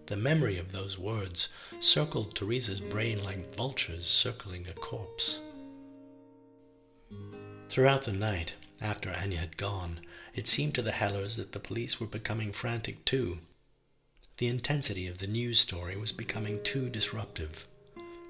The 0.06 0.16
memory 0.16 0.58
of 0.58 0.70
those 0.70 0.96
words 0.96 1.48
circled 1.80 2.36
Teresa's 2.36 2.80
brain 2.80 3.24
like 3.24 3.52
vultures 3.56 4.06
circling 4.06 4.68
a 4.68 4.74
corpse. 4.74 5.40
Throughout 7.68 8.04
the 8.04 8.12
night, 8.12 8.54
after 8.80 9.10
Anya 9.10 9.38
had 9.38 9.56
gone, 9.56 9.98
it 10.36 10.46
seemed 10.46 10.76
to 10.76 10.82
the 10.82 10.92
Hellers 10.92 11.34
that 11.34 11.50
the 11.50 11.58
police 11.58 11.98
were 11.98 12.06
becoming 12.06 12.52
frantic 12.52 13.04
too. 13.04 13.40
The 14.38 14.46
intensity 14.46 15.08
of 15.08 15.18
the 15.18 15.26
news 15.26 15.58
story 15.58 15.96
was 15.96 16.12
becoming 16.12 16.62
too 16.62 16.88
disruptive. 16.88 17.66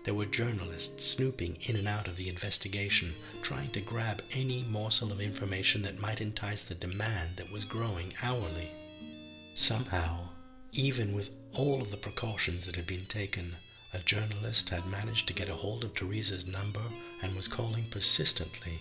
There 0.05 0.15
were 0.15 0.25
journalists 0.25 1.05
snooping 1.05 1.59
in 1.69 1.77
and 1.77 1.87
out 1.87 2.09
of 2.09 2.17
the 2.17 2.31
investigation, 2.31 3.15
trying 3.43 3.73
to 3.73 3.83
grab 3.83 4.23
any 4.33 4.63
morsel 4.63 5.13
of 5.13 5.21
information 5.21 5.83
that 5.83 6.01
might 6.01 6.23
entice 6.23 6.65
the 6.65 6.75
demand 6.75 7.37
that 7.37 7.53
was 7.53 7.67
growing 7.67 8.15
hourly. 8.23 8.71
Somehow, 9.53 10.31
even 10.73 11.13
with 11.13 11.37
all 11.53 11.83
of 11.83 11.91
the 11.91 11.99
precautions 11.99 12.65
that 12.65 12.77
had 12.77 12.87
been 12.87 13.05
taken, 13.05 13.57
a 13.93 13.99
journalist 13.99 14.71
had 14.71 14.87
managed 14.87 15.29
to 15.29 15.35
get 15.35 15.51
a 15.51 15.55
hold 15.55 15.85
of 15.85 15.95
Teresa's 15.95 16.47
number 16.47 16.85
and 17.21 17.37
was 17.37 17.49
calling 17.49 17.85
persistently 17.91 18.81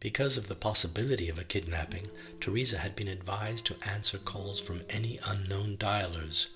because 0.00 0.36
of 0.36 0.48
the 0.48 0.54
possibility 0.54 1.28
of 1.28 1.38
a 1.38 1.44
kidnapping, 1.44 2.08
Teresa 2.40 2.78
had 2.78 2.94
been 2.94 3.08
advised 3.08 3.66
to 3.66 3.76
answer 3.88 4.18
calls 4.18 4.60
from 4.60 4.82
any 4.90 5.18
unknown 5.26 5.76
dialers, 5.76 6.48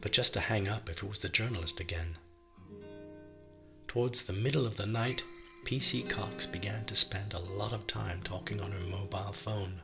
but 0.00 0.12
just 0.12 0.32
to 0.34 0.40
hang 0.40 0.68
up 0.68 0.88
if 0.88 1.02
it 1.02 1.08
was 1.08 1.20
the 1.20 1.28
journalist 1.28 1.80
again. 1.80 2.16
Towards 3.86 4.22
the 4.22 4.32
middle 4.32 4.66
of 4.66 4.76
the 4.76 4.86
night, 4.86 5.22
PC 5.64 6.08
Cox 6.08 6.44
began 6.44 6.84
to 6.86 6.96
spend 6.96 7.34
a 7.34 7.38
lot 7.38 7.72
of 7.72 7.86
time 7.86 8.20
talking 8.24 8.60
on 8.60 8.72
her 8.72 8.80
mobile 8.80 9.32
phone. 9.32 9.80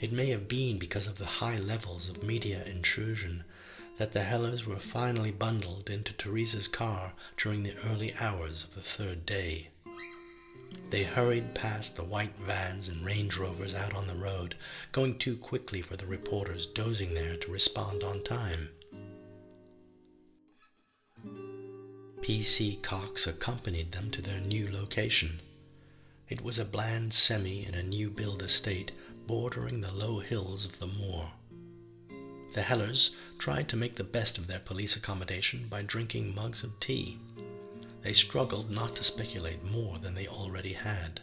It 0.00 0.12
may 0.12 0.26
have 0.30 0.48
been 0.48 0.78
because 0.78 1.06
of 1.06 1.18
the 1.18 1.24
high 1.24 1.58
levels 1.58 2.08
of 2.08 2.22
media 2.22 2.64
intrusion 2.64 3.44
that 3.96 4.12
the 4.12 4.22
Hellers 4.22 4.66
were 4.66 4.76
finally 4.76 5.32
bundled 5.32 5.88
into 5.88 6.12
Teresa's 6.12 6.68
car 6.68 7.14
during 7.36 7.62
the 7.62 7.76
early 7.84 8.12
hours 8.20 8.64
of 8.64 8.74
the 8.74 8.80
third 8.80 9.24
day. 9.24 9.70
They 10.90 11.02
hurried 11.02 11.54
past 11.54 11.96
the 11.96 12.04
white 12.04 12.36
vans 12.38 12.88
and 12.88 13.04
Range 13.04 13.36
Rovers 13.36 13.74
out 13.74 13.94
on 13.94 14.06
the 14.06 14.14
road, 14.14 14.54
going 14.92 15.18
too 15.18 15.36
quickly 15.36 15.82
for 15.82 15.96
the 15.96 16.06
reporters 16.06 16.66
dozing 16.66 17.14
there 17.14 17.36
to 17.36 17.50
respond 17.50 18.04
on 18.04 18.22
time. 18.22 18.70
P.C. 22.22 22.76
Cox 22.76 23.26
accompanied 23.26 23.92
them 23.92 24.10
to 24.10 24.22
their 24.22 24.40
new 24.40 24.70
location. 24.70 25.40
It 26.28 26.42
was 26.42 26.58
a 26.58 26.64
bland 26.64 27.12
semi 27.12 27.66
in 27.66 27.74
a 27.74 27.82
new 27.82 28.10
build 28.10 28.42
estate 28.42 28.92
bordering 29.26 29.80
the 29.80 29.92
low 29.92 30.20
hills 30.20 30.64
of 30.64 30.78
the 30.78 30.86
moor. 30.86 31.32
The 32.54 32.62
Hellers 32.62 33.10
tried 33.36 33.68
to 33.68 33.76
make 33.76 33.96
the 33.96 34.04
best 34.04 34.38
of 34.38 34.46
their 34.46 34.60
police 34.60 34.96
accommodation 34.96 35.66
by 35.68 35.82
drinking 35.82 36.34
mugs 36.34 36.62
of 36.62 36.78
tea 36.78 37.18
they 38.04 38.12
struggled 38.12 38.70
not 38.70 38.94
to 38.94 39.02
speculate 39.02 39.64
more 39.64 39.96
than 39.96 40.14
they 40.14 40.28
already 40.28 40.74
had. 40.74 41.22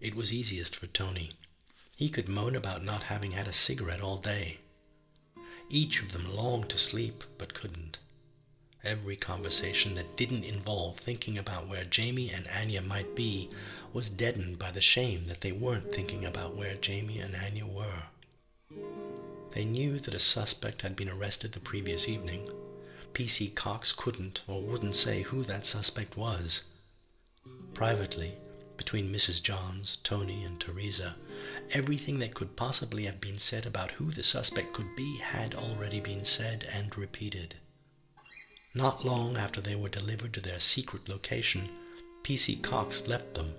It 0.00 0.14
was 0.14 0.32
easiest 0.32 0.74
for 0.74 0.86
Tony. 0.86 1.32
He 1.94 2.08
could 2.08 2.26
moan 2.26 2.56
about 2.56 2.82
not 2.82 3.04
having 3.04 3.32
had 3.32 3.46
a 3.46 3.52
cigarette 3.52 4.00
all 4.00 4.16
day. 4.16 4.58
Each 5.68 6.02
of 6.02 6.12
them 6.12 6.34
longed 6.34 6.70
to 6.70 6.78
sleep, 6.78 7.22
but 7.36 7.52
couldn't. 7.52 7.98
Every 8.82 9.14
conversation 9.14 9.94
that 9.94 10.16
didn't 10.16 10.44
involve 10.44 10.96
thinking 10.96 11.36
about 11.36 11.68
where 11.68 11.84
Jamie 11.84 12.30
and 12.30 12.48
Anya 12.48 12.80
might 12.80 13.14
be 13.14 13.50
was 13.92 14.08
deadened 14.08 14.58
by 14.58 14.70
the 14.70 14.80
shame 14.80 15.26
that 15.26 15.42
they 15.42 15.52
weren't 15.52 15.92
thinking 15.92 16.24
about 16.24 16.56
where 16.56 16.76
Jamie 16.76 17.18
and 17.18 17.36
Anya 17.36 17.66
were. 17.66 18.04
They 19.52 19.66
knew 19.66 19.98
that 19.98 20.14
a 20.14 20.18
suspect 20.18 20.80
had 20.80 20.96
been 20.96 21.10
arrested 21.10 21.52
the 21.52 21.60
previous 21.60 22.08
evening, 22.08 22.48
P.C. 23.14 23.50
Cox 23.50 23.92
couldn't 23.92 24.42
or 24.48 24.60
wouldn't 24.60 24.96
say 24.96 25.22
who 25.22 25.44
that 25.44 25.64
suspect 25.64 26.16
was. 26.16 26.64
Privately, 27.72 28.32
between 28.76 29.12
Mrs. 29.12 29.40
Johns, 29.40 29.98
Tony, 29.98 30.42
and 30.42 30.60
Teresa, 30.60 31.14
everything 31.70 32.18
that 32.18 32.34
could 32.34 32.56
possibly 32.56 33.04
have 33.04 33.20
been 33.20 33.38
said 33.38 33.66
about 33.66 33.92
who 33.92 34.10
the 34.10 34.24
suspect 34.24 34.72
could 34.72 34.96
be 34.96 35.18
had 35.18 35.54
already 35.54 36.00
been 36.00 36.24
said 36.24 36.66
and 36.72 36.98
repeated. 36.98 37.54
Not 38.74 39.04
long 39.04 39.36
after 39.36 39.60
they 39.60 39.76
were 39.76 39.88
delivered 39.88 40.32
to 40.34 40.40
their 40.40 40.58
secret 40.58 41.08
location, 41.08 41.68
P.C. 42.24 42.56
Cox 42.56 43.06
left 43.06 43.34
them. 43.34 43.54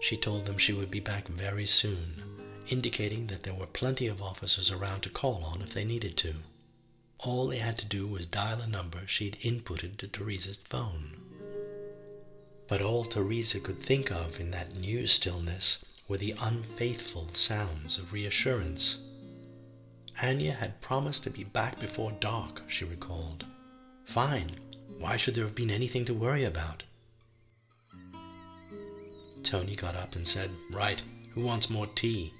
She 0.00 0.18
told 0.18 0.44
them 0.44 0.58
she 0.58 0.74
would 0.74 0.90
be 0.90 1.00
back 1.00 1.26
very 1.26 1.64
soon, 1.64 2.22
indicating 2.68 3.28
that 3.28 3.44
there 3.44 3.54
were 3.54 3.66
plenty 3.66 4.06
of 4.06 4.20
officers 4.20 4.70
around 4.70 5.00
to 5.02 5.08
call 5.08 5.42
on 5.42 5.62
if 5.62 5.72
they 5.72 5.84
needed 5.84 6.18
to. 6.18 6.34
All 7.20 7.48
they 7.48 7.58
had 7.58 7.78
to 7.78 7.86
do 7.86 8.06
was 8.06 8.26
dial 8.26 8.60
a 8.60 8.66
number 8.66 9.06
she'd 9.06 9.38
inputted 9.40 9.96
to 9.98 10.08
Teresa's 10.08 10.58
phone. 10.58 11.16
But 12.68 12.82
all 12.82 13.04
Teresa 13.04 13.60
could 13.60 13.80
think 13.80 14.10
of 14.10 14.40
in 14.40 14.50
that 14.50 14.76
new 14.76 15.06
stillness 15.06 15.84
were 16.08 16.18
the 16.18 16.34
unfaithful 16.40 17.28
sounds 17.32 17.98
of 17.98 18.12
reassurance. 18.12 19.00
Anya 20.22 20.52
had 20.52 20.80
promised 20.80 21.24
to 21.24 21.30
be 21.30 21.44
back 21.44 21.78
before 21.78 22.12
dark, 22.12 22.62
she 22.68 22.84
recalled. 22.84 23.44
Fine. 24.04 24.50
Why 24.98 25.16
should 25.16 25.34
there 25.34 25.44
have 25.44 25.54
been 25.54 25.70
anything 25.70 26.04
to 26.06 26.14
worry 26.14 26.44
about? 26.44 26.82
Tony 29.42 29.76
got 29.76 29.94
up 29.94 30.16
and 30.16 30.26
said, 30.26 30.50
Right, 30.72 31.02
who 31.34 31.42
wants 31.42 31.70
more 31.70 31.86
tea? 31.86 32.32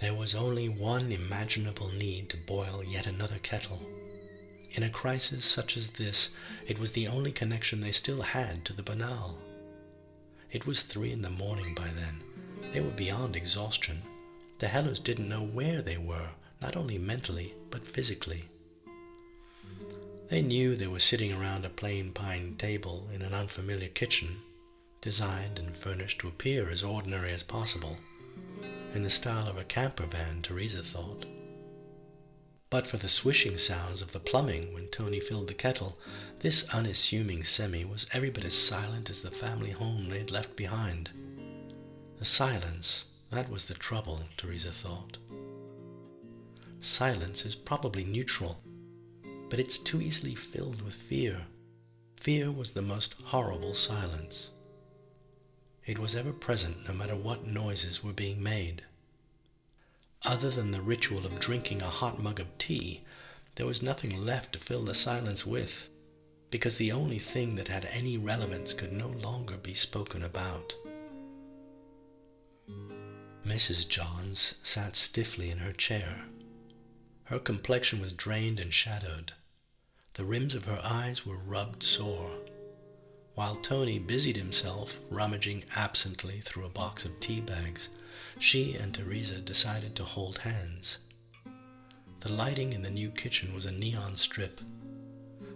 There 0.00 0.14
was 0.14 0.34
only 0.34 0.66
one 0.66 1.12
imaginable 1.12 1.90
need 1.92 2.30
to 2.30 2.38
boil 2.38 2.82
yet 2.82 3.06
another 3.06 3.38
kettle. 3.42 3.82
In 4.72 4.82
a 4.82 4.88
crisis 4.88 5.44
such 5.44 5.76
as 5.76 5.90
this, 5.90 6.34
it 6.66 6.78
was 6.78 6.92
the 6.92 7.06
only 7.06 7.32
connection 7.32 7.80
they 7.80 7.92
still 7.92 8.22
had 8.22 8.64
to 8.64 8.72
the 8.72 8.82
banal. 8.82 9.36
It 10.50 10.66
was 10.66 10.82
three 10.82 11.12
in 11.12 11.20
the 11.20 11.28
morning 11.28 11.74
by 11.74 11.88
then. 11.88 12.22
They 12.72 12.80
were 12.80 12.90
beyond 12.90 13.36
exhaustion. 13.36 14.00
The 14.58 14.68
Hellers 14.68 15.00
didn't 15.00 15.28
know 15.28 15.44
where 15.44 15.82
they 15.82 15.98
were, 15.98 16.30
not 16.62 16.76
only 16.76 16.96
mentally, 16.96 17.52
but 17.70 17.86
physically. 17.86 18.44
They 20.28 20.40
knew 20.40 20.76
they 20.76 20.86
were 20.86 20.98
sitting 20.98 21.32
around 21.32 21.66
a 21.66 21.70
plain 21.70 22.12
pine 22.12 22.54
table 22.56 23.08
in 23.12 23.20
an 23.20 23.34
unfamiliar 23.34 23.88
kitchen, 23.88 24.38
designed 25.02 25.58
and 25.58 25.76
furnished 25.76 26.20
to 26.20 26.28
appear 26.28 26.70
as 26.70 26.82
ordinary 26.82 27.32
as 27.32 27.42
possible, 27.42 27.98
in 28.94 29.02
the 29.02 29.10
style 29.10 29.48
of 29.48 29.58
a 29.58 29.64
camper 29.64 30.06
van, 30.06 30.42
Teresa 30.42 30.82
thought. 30.82 31.26
But 32.70 32.86
for 32.86 32.96
the 32.96 33.08
swishing 33.08 33.58
sounds 33.58 34.00
of 34.00 34.12
the 34.12 34.20
plumbing 34.20 34.72
when 34.72 34.88
Tony 34.88 35.18
filled 35.18 35.48
the 35.48 35.54
kettle, 35.54 35.98
this 36.38 36.72
unassuming 36.72 37.42
semi 37.42 37.84
was 37.84 38.06
every 38.12 38.30
bit 38.30 38.44
as 38.44 38.54
silent 38.54 39.10
as 39.10 39.22
the 39.22 39.30
family 39.30 39.72
home 39.72 40.08
they'd 40.08 40.30
left 40.30 40.54
behind. 40.56 41.10
The 42.18 42.24
silence, 42.24 43.06
that 43.30 43.50
was 43.50 43.64
the 43.64 43.74
trouble, 43.74 44.22
Teresa 44.36 44.70
thought. 44.70 45.18
Silence 46.78 47.44
is 47.44 47.54
probably 47.54 48.04
neutral, 48.04 48.62
but 49.48 49.58
it's 49.58 49.78
too 49.78 50.00
easily 50.00 50.34
filled 50.34 50.80
with 50.82 50.94
fear. 50.94 51.46
Fear 52.20 52.52
was 52.52 52.70
the 52.70 52.82
most 52.82 53.14
horrible 53.24 53.74
silence. 53.74 54.50
It 55.90 55.98
was 55.98 56.14
ever 56.14 56.32
present 56.32 56.86
no 56.86 56.94
matter 56.94 57.16
what 57.16 57.48
noises 57.48 58.00
were 58.00 58.12
being 58.12 58.40
made. 58.40 58.84
Other 60.22 60.48
than 60.48 60.70
the 60.70 60.80
ritual 60.80 61.26
of 61.26 61.40
drinking 61.40 61.82
a 61.82 61.88
hot 61.88 62.22
mug 62.22 62.38
of 62.38 62.56
tea, 62.58 63.00
there 63.56 63.66
was 63.66 63.82
nothing 63.82 64.24
left 64.24 64.52
to 64.52 64.60
fill 64.60 64.84
the 64.84 64.94
silence 64.94 65.44
with, 65.44 65.88
because 66.48 66.76
the 66.76 66.92
only 66.92 67.18
thing 67.18 67.56
that 67.56 67.66
had 67.66 67.86
any 67.86 68.16
relevance 68.16 68.72
could 68.72 68.92
no 68.92 69.08
longer 69.08 69.56
be 69.56 69.74
spoken 69.74 70.22
about. 70.22 70.76
Mrs. 73.44 73.88
Johns 73.88 74.60
sat 74.62 74.94
stiffly 74.94 75.50
in 75.50 75.58
her 75.58 75.72
chair. 75.72 76.22
Her 77.24 77.40
complexion 77.40 78.00
was 78.00 78.12
drained 78.12 78.60
and 78.60 78.72
shadowed. 78.72 79.32
The 80.14 80.24
rims 80.24 80.54
of 80.54 80.66
her 80.66 80.80
eyes 80.84 81.26
were 81.26 81.36
rubbed 81.36 81.82
sore. 81.82 82.30
While 83.40 83.56
Tony 83.56 83.98
busied 83.98 84.36
himself 84.36 84.98
rummaging 85.08 85.64
absently 85.74 86.40
through 86.40 86.66
a 86.66 86.68
box 86.68 87.06
of 87.06 87.18
tea 87.20 87.40
bags, 87.40 87.88
she 88.38 88.74
and 88.74 88.92
Teresa 88.92 89.40
decided 89.40 89.96
to 89.96 90.04
hold 90.04 90.40
hands. 90.40 90.98
The 92.18 92.30
lighting 92.30 92.74
in 92.74 92.82
the 92.82 92.90
new 92.90 93.08
kitchen 93.08 93.54
was 93.54 93.64
a 93.64 93.72
neon 93.72 94.16
strip. 94.16 94.60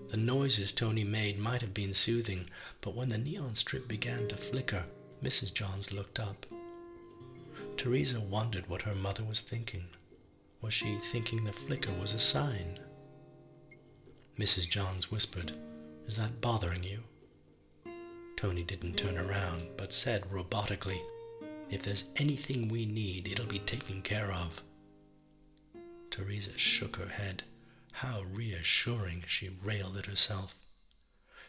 The 0.09 0.17
noises 0.17 0.73
Tony 0.73 1.05
made 1.05 1.38
might 1.38 1.61
have 1.61 1.75
been 1.75 1.93
soothing, 1.93 2.49
but 2.81 2.95
when 2.95 3.11
the 3.11 3.19
neon 3.19 3.55
strip 3.55 3.87
began 3.87 4.29
to 4.29 4.37
flicker, 4.38 4.87
Mrs. 5.23 5.53
Johns 5.53 5.93
looked 5.93 6.19
up. 6.19 6.47
Teresa 7.76 8.19
wondered 8.19 8.67
what 8.67 8.81
her 8.81 8.95
mother 8.95 9.25
was 9.25 9.43
thinking. 9.43 9.88
Was 10.62 10.73
she 10.73 10.97
thinking 10.97 11.45
the 11.45 11.53
flicker 11.53 11.93
was 11.93 12.14
a 12.14 12.19
sign? 12.19 12.79
Mrs. 14.38 14.67
Johns 14.71 15.11
whispered, 15.11 15.53
Is 16.07 16.17
that 16.17 16.41
bothering 16.41 16.83
you? 16.83 17.00
Tony 18.37 18.62
didn't 18.62 18.97
turn 18.97 19.17
around, 19.17 19.68
but 19.77 19.92
said 19.92 20.23
robotically, 20.31 21.01
if 21.70 21.83
there's 21.83 22.11
anything 22.16 22.68
we 22.68 22.87
need, 22.87 23.29
it'll 23.29 23.47
be 23.47 23.59
taken 23.61 24.03
care 24.03 24.31
of. 24.33 24.62
Teresa 26.11 26.57
shook 26.57 26.97
her 26.97 27.09
head. 27.09 27.42
How 27.92 28.23
reassuring, 28.23 29.25
she 29.27 29.51
railed 29.62 29.97
at 29.97 30.07
herself. 30.07 30.57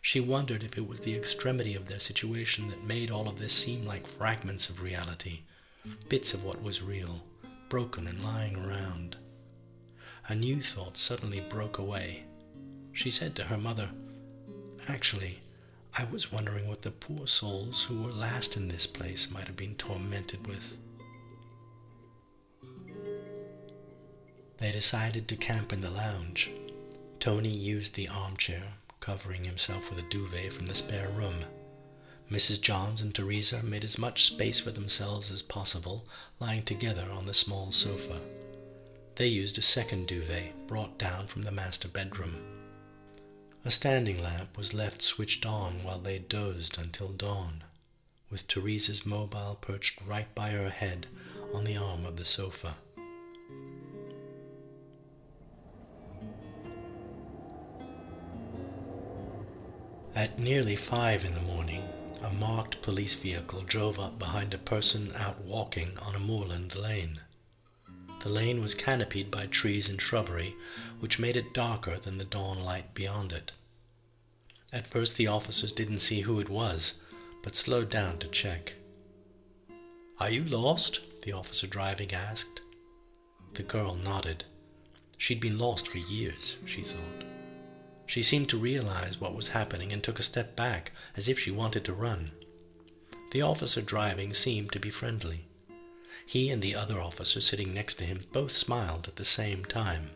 She 0.02 0.20
wondered 0.20 0.64
if 0.64 0.78
it 0.78 0.88
was 0.88 1.00
the 1.00 1.16
extremity 1.16 1.76
of 1.76 1.88
their 1.88 2.00
situation 2.00 2.68
that 2.68 2.84
made 2.84 3.10
all 3.10 3.28
of 3.28 3.40
this 3.40 3.54
seem 3.54 3.86
like 3.86 4.08
fragments 4.08 4.70
of 4.70 4.84
reality, 4.84 5.42
bits 6.10 6.34
of 6.34 6.44
what 6.44 6.62
was 6.62 6.84
real, 6.84 7.24
broken 7.70 8.08
and 8.08 8.24
lying 8.24 8.56
around. 8.56 9.18
A 10.28 10.36
new 10.36 10.62
thought 10.62 10.98
suddenly 10.98 11.42
broke 11.42 11.78
away. 11.78 12.24
She 12.94 13.12
said 13.12 13.36
to 13.36 13.44
her 13.44 13.58
mother, 13.58 13.90
Actually, 14.88 15.40
I 15.98 16.04
was 16.12 16.30
wondering 16.30 16.68
what 16.68 16.82
the 16.82 16.92
poor 16.92 17.26
souls 17.26 17.84
who 17.84 18.02
were 18.02 18.12
last 18.12 18.58
in 18.58 18.68
this 18.68 18.86
place 18.86 19.32
might 19.32 19.48
have 19.48 19.56
been 19.56 19.76
tormented 19.76 20.46
with. 20.46 20.78
They 24.58 24.74
decided 24.74 25.30
to 25.30 25.38
camp 25.38 25.72
in 25.72 25.80
the 25.80 25.90
lounge. 25.90 26.52
Tony 27.22 27.48
used 27.48 27.96
the 27.96 28.10
armchair, 28.10 28.74
covering 29.00 29.46
himself 29.46 29.90
with 29.90 30.00
a 30.00 30.10
duvet 30.10 30.52
from 30.52 30.66
the 30.66 30.76
spare 30.76 31.08
room. 31.10 31.46
Mrs. 32.30 32.60
Johns 32.60 33.02
and 33.02 33.16
Teresa 33.16 33.64
made 33.64 33.86
as 33.86 33.98
much 33.98 34.26
space 34.26 34.60
for 34.60 34.72
themselves 34.72 35.32
as 35.32 35.42
possible, 35.42 36.06
lying 36.42 36.64
together 36.64 37.10
on 37.10 37.26
the 37.26 37.34
small 37.34 37.72
sofa. 37.72 38.20
They 39.16 39.28
used 39.28 39.58
a 39.58 39.62
second 39.62 40.08
duvet 40.08 40.68
brought 40.68 40.98
down 40.98 41.28
from 41.28 41.44
the 41.44 41.52
master 41.54 41.88
bedroom. 41.88 42.65
A 43.68 43.72
standing 43.72 44.22
lamp 44.22 44.60
was 44.60 44.76
left 44.76 45.02
switched 45.02 45.44
on 45.44 45.82
while 45.82 45.98
they 45.98 46.20
dozed 46.20 46.78
until 46.78 47.08
dawn, 47.08 47.64
with 48.30 48.48
Teresa's 48.48 49.08
mobile 49.08 49.58
perched 49.60 50.00
right 50.06 50.34
by 50.36 50.52
her 50.52 50.70
head 50.70 51.08
on 51.52 51.64
the 51.64 51.76
arm 51.76 52.06
of 52.06 52.18
the 52.18 52.26
sofa. 52.26 52.76
At 60.14 60.38
nearly 60.38 60.76
five 60.76 61.26
in 61.26 61.34
the 61.34 61.42
morning, 61.42 61.90
a 62.22 62.30
marked 62.30 62.84
police 62.84 63.16
vehicle 63.16 63.62
drove 63.62 64.00
up 64.00 64.20
behind 64.20 64.54
a 64.54 64.60
person 64.60 65.12
out 65.18 65.44
walking 65.44 65.98
on 66.06 66.14
a 66.14 66.20
moorland 66.20 66.76
lane. 66.76 67.20
The 68.26 68.32
lane 68.32 68.60
was 68.60 68.74
canopied 68.74 69.30
by 69.30 69.46
trees 69.46 69.88
and 69.88 70.02
shrubbery, 70.02 70.56
which 71.00 71.20
made 71.20 71.38
it 71.38 71.54
darker 71.54 72.00
than 72.00 72.18
the 72.18 72.26
dawn 72.26 72.64
light 72.66 72.96
beyond 72.96 73.32
it. 73.32 73.52
At 74.74 74.88
first, 74.88 75.16
the 75.16 75.28
officers 75.28 75.72
didn't 75.72 76.00
see 76.00 76.22
who 76.22 76.40
it 76.40 76.50
was, 76.50 76.96
but 77.44 77.56
slowed 77.56 77.92
down 77.92 78.18
to 78.18 78.28
check. 78.28 78.78
Are 80.20 80.32
you 80.32 80.44
lost? 80.44 81.02
the 81.22 81.34
officer 81.34 81.68
driving 81.68 82.14
asked. 82.16 82.62
The 83.54 83.62
girl 83.62 83.94
nodded. 83.94 84.46
She'd 85.20 85.40
been 85.40 85.60
lost 85.60 85.88
for 85.88 86.00
years, 86.00 86.58
she 86.66 86.82
thought. 86.82 87.26
She 88.08 88.24
seemed 88.24 88.50
to 88.50 88.58
realize 88.58 89.22
what 89.22 89.36
was 89.36 89.50
happening 89.50 89.94
and 89.94 90.02
took 90.02 90.18
a 90.18 90.24
step 90.24 90.56
back, 90.56 90.94
as 91.16 91.30
if 91.30 91.38
she 91.38 91.52
wanted 91.52 91.86
to 91.86 91.94
run. 91.94 92.32
The 93.34 93.44
officer 93.44 93.84
driving 93.84 94.34
seemed 94.34 94.72
to 94.72 94.80
be 94.80 94.90
friendly. 94.90 95.45
He 96.26 96.50
and 96.50 96.62
the 96.62 96.76
other 96.76 97.00
officer 97.00 97.40
sitting 97.40 97.74
next 97.74 97.96
to 97.96 98.04
him 98.04 98.26
both 98.32 98.52
smiled 98.52 99.08
at 99.08 99.16
the 99.16 99.26
same 99.26 99.64
time. 99.66 100.12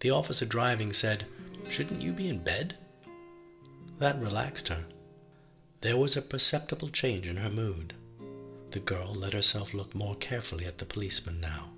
The 0.00 0.10
officer 0.10 0.46
driving 0.46 0.92
said, 0.92 1.26
Shouldn't 1.68 2.02
you 2.02 2.12
be 2.12 2.28
in 2.28 2.38
bed? 2.38 2.76
That 3.98 4.20
relaxed 4.20 4.68
her. 4.68 4.84
There 5.80 5.96
was 5.96 6.16
a 6.16 6.22
perceptible 6.22 6.88
change 6.88 7.26
in 7.26 7.36
her 7.38 7.50
mood. 7.50 7.94
The 8.70 8.80
girl 8.80 9.14
let 9.14 9.32
herself 9.32 9.74
look 9.74 9.94
more 9.94 10.16
carefully 10.16 10.64
at 10.64 10.78
the 10.78 10.84
policeman 10.84 11.40
now. 11.40 11.70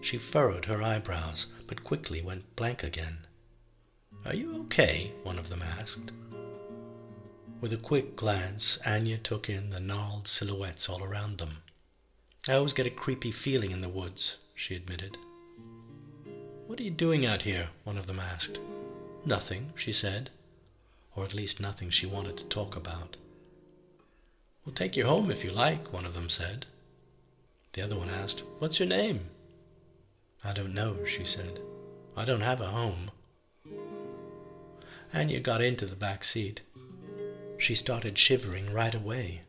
She 0.00 0.16
furrowed 0.16 0.66
her 0.66 0.82
eyebrows, 0.82 1.46
but 1.66 1.84
quickly 1.84 2.22
went 2.22 2.56
blank 2.56 2.82
again. 2.82 3.26
Are 4.24 4.34
you 4.34 4.60
okay? 4.64 5.12
one 5.22 5.38
of 5.38 5.48
them 5.48 5.62
asked. 5.62 6.12
With 7.60 7.72
a 7.72 7.78
quick 7.78 8.16
glance, 8.16 8.78
Anya 8.86 9.18
took 9.18 9.48
in 9.48 9.70
the 9.70 9.80
gnarled 9.80 10.28
silhouettes 10.28 10.88
all 10.88 11.02
around 11.02 11.38
them. 11.38 11.58
I 12.48 12.54
always 12.54 12.72
get 12.72 12.86
a 12.86 12.90
creepy 12.90 13.32
feeling 13.32 13.70
in 13.70 13.82
the 13.82 13.88
woods, 13.88 14.38
she 14.54 14.74
admitted. 14.74 15.18
What 16.66 16.80
are 16.80 16.82
you 16.82 16.90
doing 16.90 17.26
out 17.26 17.42
here? 17.42 17.68
one 17.84 17.98
of 17.98 18.06
them 18.06 18.18
asked. 18.18 18.58
Nothing, 19.26 19.72
she 19.76 19.92
said, 19.92 20.30
or 21.14 21.24
at 21.24 21.34
least 21.34 21.60
nothing 21.60 21.90
she 21.90 22.06
wanted 22.06 22.38
to 22.38 22.44
talk 22.44 22.76
about. 22.76 23.16
We'll 24.64 24.74
take 24.74 24.96
you 24.96 25.04
home 25.04 25.30
if 25.30 25.44
you 25.44 25.50
like, 25.50 25.92
one 25.92 26.06
of 26.06 26.14
them 26.14 26.30
said. 26.30 26.64
The 27.74 27.82
other 27.82 27.96
one 27.96 28.08
asked, 28.08 28.42
What's 28.58 28.80
your 28.80 28.88
name? 28.88 29.26
I 30.42 30.54
don't 30.54 30.74
know, 30.74 31.04
she 31.04 31.24
said. 31.24 31.60
I 32.16 32.24
don't 32.24 32.40
have 32.40 32.62
a 32.62 32.68
home. 32.68 33.10
Anya 35.12 35.40
got 35.40 35.60
into 35.60 35.84
the 35.84 35.96
back 35.96 36.24
seat. 36.24 36.62
She 37.58 37.74
started 37.74 38.16
shivering 38.16 38.72
right 38.72 38.94
away 38.94 39.42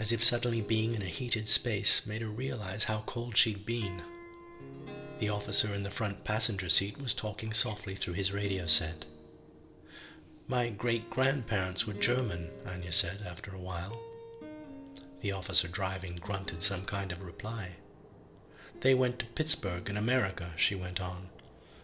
as 0.00 0.12
if 0.12 0.24
suddenly 0.24 0.62
being 0.62 0.94
in 0.94 1.02
a 1.02 1.06
heated 1.06 1.46
space 1.46 2.06
made 2.06 2.22
her 2.22 2.28
realize 2.28 2.84
how 2.84 3.04
cold 3.04 3.36
she'd 3.36 3.66
been. 3.66 4.02
The 5.18 5.28
officer 5.28 5.74
in 5.74 5.82
the 5.82 5.90
front 5.90 6.24
passenger 6.24 6.70
seat 6.70 7.00
was 7.00 7.12
talking 7.12 7.52
softly 7.52 7.94
through 7.94 8.14
his 8.14 8.32
radio 8.32 8.66
set. 8.66 9.04
My 10.48 10.70
great 10.70 11.10
grandparents 11.10 11.86
were 11.86 11.92
German, 11.92 12.48
Anya 12.66 12.92
said 12.92 13.20
after 13.30 13.54
a 13.54 13.60
while. 13.60 14.00
The 15.20 15.32
officer 15.32 15.68
driving 15.68 16.16
grunted 16.16 16.62
some 16.62 16.86
kind 16.86 17.12
of 17.12 17.22
reply. 17.22 17.72
They 18.80 18.94
went 18.94 19.18
to 19.18 19.26
Pittsburgh 19.26 19.90
in 19.90 19.98
America, 19.98 20.52
she 20.56 20.74
went 20.74 20.98
on. 20.98 21.28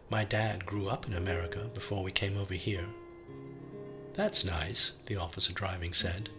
My 0.08 0.24
dad 0.24 0.64
grew 0.64 0.88
up 0.88 1.06
in 1.06 1.12
America 1.12 1.70
before 1.74 2.02
we 2.02 2.12
came 2.12 2.38
over 2.38 2.54
here. 2.54 2.86
That's 4.14 4.46
nice, 4.46 4.92
the 5.04 5.16
officer 5.16 5.52
driving 5.52 5.92
said. 5.92 6.30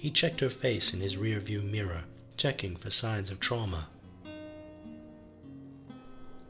He 0.00 0.10
checked 0.10 0.40
her 0.40 0.48
face 0.48 0.94
in 0.94 1.02
his 1.02 1.16
rearview 1.16 1.62
mirror, 1.62 2.04
checking 2.38 2.74
for 2.74 2.88
signs 2.88 3.30
of 3.30 3.38
trauma. 3.38 3.88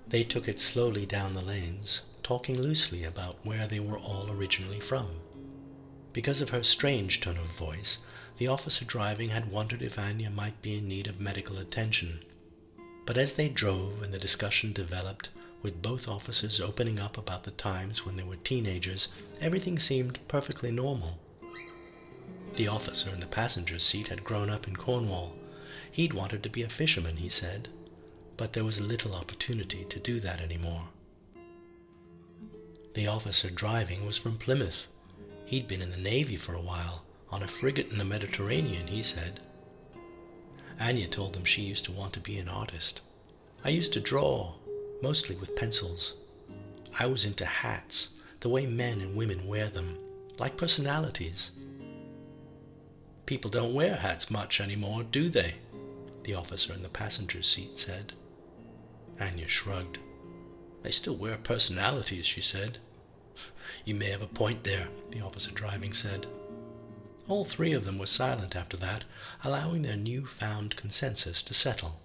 They 0.06 0.22
took 0.22 0.46
it 0.46 0.60
slowly 0.60 1.04
down 1.04 1.34
the 1.34 1.42
lanes, 1.42 2.02
talking 2.22 2.62
loosely 2.62 3.02
about 3.02 3.44
where 3.44 3.66
they 3.66 3.80
were 3.80 3.98
all 3.98 4.30
originally 4.30 4.78
from. 4.78 5.08
Because 6.12 6.40
of 6.40 6.50
her 6.50 6.62
strange 6.62 7.20
tone 7.20 7.38
of 7.38 7.46
voice, 7.46 7.98
the 8.36 8.46
officer 8.46 8.84
driving 8.84 9.30
had 9.30 9.50
wondered 9.50 9.82
if 9.82 9.98
Anya 9.98 10.30
might 10.30 10.62
be 10.62 10.78
in 10.78 10.86
need 10.86 11.08
of 11.08 11.20
medical 11.20 11.58
attention. 11.58 12.20
But 13.04 13.16
as 13.16 13.32
they 13.32 13.48
drove 13.48 14.00
and 14.00 14.14
the 14.14 14.18
discussion 14.18 14.72
developed, 14.72 15.30
with 15.60 15.82
both 15.82 16.06
officers 16.06 16.60
opening 16.60 17.00
up 17.00 17.18
about 17.18 17.42
the 17.42 17.50
times 17.50 18.06
when 18.06 18.16
they 18.16 18.22
were 18.22 18.36
teenagers, 18.36 19.08
everything 19.40 19.80
seemed 19.80 20.20
perfectly 20.28 20.70
normal. 20.70 21.18
The 22.54 22.68
officer 22.68 23.10
in 23.10 23.20
the 23.20 23.26
passenger's 23.26 23.82
seat 23.82 24.08
had 24.08 24.24
grown 24.24 24.50
up 24.50 24.66
in 24.68 24.76
Cornwall. 24.76 25.34
He'd 25.90 26.12
wanted 26.12 26.42
to 26.42 26.48
be 26.50 26.62
a 26.62 26.68
fisherman, 26.68 27.16
he 27.16 27.28
said, 27.28 27.68
but 28.36 28.52
there 28.52 28.64
was 28.64 28.80
little 28.80 29.14
opportunity 29.14 29.84
to 29.84 29.98
do 30.00 30.20
that 30.20 30.40
anymore. 30.40 30.88
The 32.94 33.06
officer 33.06 33.50
driving 33.50 34.04
was 34.04 34.18
from 34.18 34.36
Plymouth. 34.36 34.86
He'd 35.46 35.68
been 35.68 35.82
in 35.82 35.90
the 35.90 35.96
Navy 35.96 36.36
for 36.36 36.54
a 36.54 36.60
while, 36.60 37.04
on 37.30 37.42
a 37.42 37.48
frigate 37.48 37.90
in 37.90 37.98
the 37.98 38.04
Mediterranean, 38.04 38.86
he 38.88 39.02
said. 39.02 39.40
Anya 40.80 41.06
told 41.06 41.34
them 41.34 41.44
she 41.44 41.62
used 41.62 41.84
to 41.84 41.92
want 41.92 42.12
to 42.14 42.20
be 42.20 42.38
an 42.38 42.48
artist. 42.48 43.00
I 43.64 43.68
used 43.68 43.92
to 43.92 44.00
draw, 44.00 44.54
mostly 45.02 45.36
with 45.36 45.54
pencils. 45.54 46.14
I 46.98 47.06
was 47.06 47.24
into 47.24 47.44
hats, 47.44 48.08
the 48.40 48.48
way 48.48 48.66
men 48.66 49.00
and 49.00 49.14
women 49.14 49.46
wear 49.46 49.68
them, 49.68 49.98
like 50.38 50.56
personalities. 50.56 51.52
People 53.30 53.48
don't 53.48 53.74
wear 53.74 53.94
hats 53.94 54.28
much 54.28 54.60
anymore, 54.60 55.04
do 55.04 55.28
they? 55.28 55.54
The 56.24 56.34
officer 56.34 56.74
in 56.74 56.82
the 56.82 56.88
passenger 56.88 57.44
seat 57.44 57.78
said. 57.78 58.12
Anya 59.20 59.46
shrugged. 59.46 59.98
They 60.82 60.90
still 60.90 61.14
wear 61.14 61.36
personalities, 61.36 62.26
she 62.26 62.40
said. 62.40 62.78
You 63.84 63.94
may 63.94 64.06
have 64.06 64.20
a 64.20 64.26
point 64.26 64.64
there, 64.64 64.88
the 65.12 65.20
officer 65.20 65.52
driving 65.52 65.92
said. 65.92 66.26
All 67.28 67.44
three 67.44 67.72
of 67.72 67.84
them 67.84 68.00
were 68.00 68.06
silent 68.06 68.56
after 68.56 68.76
that, 68.78 69.04
allowing 69.44 69.82
their 69.82 69.96
new-found 69.96 70.74
consensus 70.74 71.40
to 71.44 71.54
settle. 71.54 72.00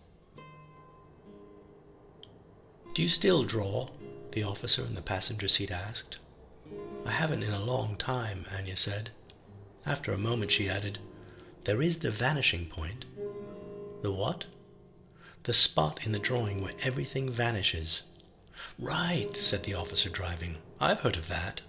Do 2.93 3.01
you 3.01 3.09
still 3.09 3.43
draw? 3.43 3.89
the 4.33 4.43
officer 4.43 4.85
in 4.85 4.93
the 4.93 5.01
passenger 5.01 5.47
seat 5.47 5.71
asked. 5.71 6.19
I 7.03 7.09
haven't 7.09 7.41
in 7.41 7.51
a 7.51 7.65
long 7.65 7.95
time, 7.95 8.45
Anya 8.55 8.77
said. 8.77 9.09
After 9.87 10.11
a 10.11 10.19
moment 10.19 10.51
she 10.51 10.69
added, 10.69 10.99
There 11.65 11.81
is 11.81 11.97
the 11.97 12.11
vanishing 12.11 12.67
point. 12.67 13.05
The 14.03 14.11
what? 14.11 14.45
The 15.43 15.53
spot 15.53 16.05
in 16.05 16.11
the 16.11 16.19
drawing 16.19 16.61
where 16.61 16.73
everything 16.83 17.31
vanishes. 17.31 18.03
Right, 18.77 19.35
said 19.35 19.63
the 19.63 19.73
officer 19.73 20.09
driving. 20.09 20.57
I've 20.79 20.99
heard 20.99 21.15
of 21.17 21.27
that. 21.27 21.61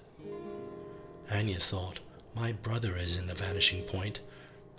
Anya 1.33 1.59
thought, 1.59 2.01
My 2.35 2.53
brother 2.53 2.95
is 2.97 3.17
in 3.17 3.27
the 3.27 3.35
vanishing 3.35 3.85
point, 3.85 4.21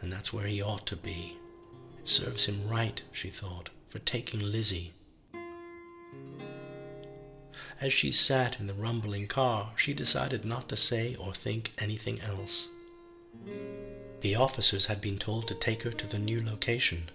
and 0.01 0.11
that's 0.11 0.31
where 0.31 0.45
he 0.45 0.61
ought 0.61 0.85
to 0.85 0.95
be. 0.95 1.37
It 1.99 2.07
serves 2.07 2.45
him 2.45 2.69
right, 2.69 3.01
she 3.11 3.29
thought, 3.29 3.69
for 3.89 3.97
taking 3.99 4.39
Lizzie. 4.39 4.93
As 7.81 7.91
she 7.91 8.11
sat 8.11 8.59
in 8.59 8.67
the 8.67 8.73
rumbling 8.75 9.25
car, 9.25 9.71
she 9.75 9.95
decided 9.95 10.45
not 10.45 10.69
to 10.69 10.77
say 10.77 11.15
or 11.15 11.33
think 11.33 11.73
anything 11.79 12.19
else. 12.21 12.69
The 14.21 14.35
officers 14.35 14.87
had 14.87 14.99
been 14.99 15.19
told 15.19 15.47
to 15.47 15.55
take 15.55 15.83
her 15.83 15.91
to 15.91 16.07
the 16.07 16.17
new 16.17 16.43
location. 16.43 17.09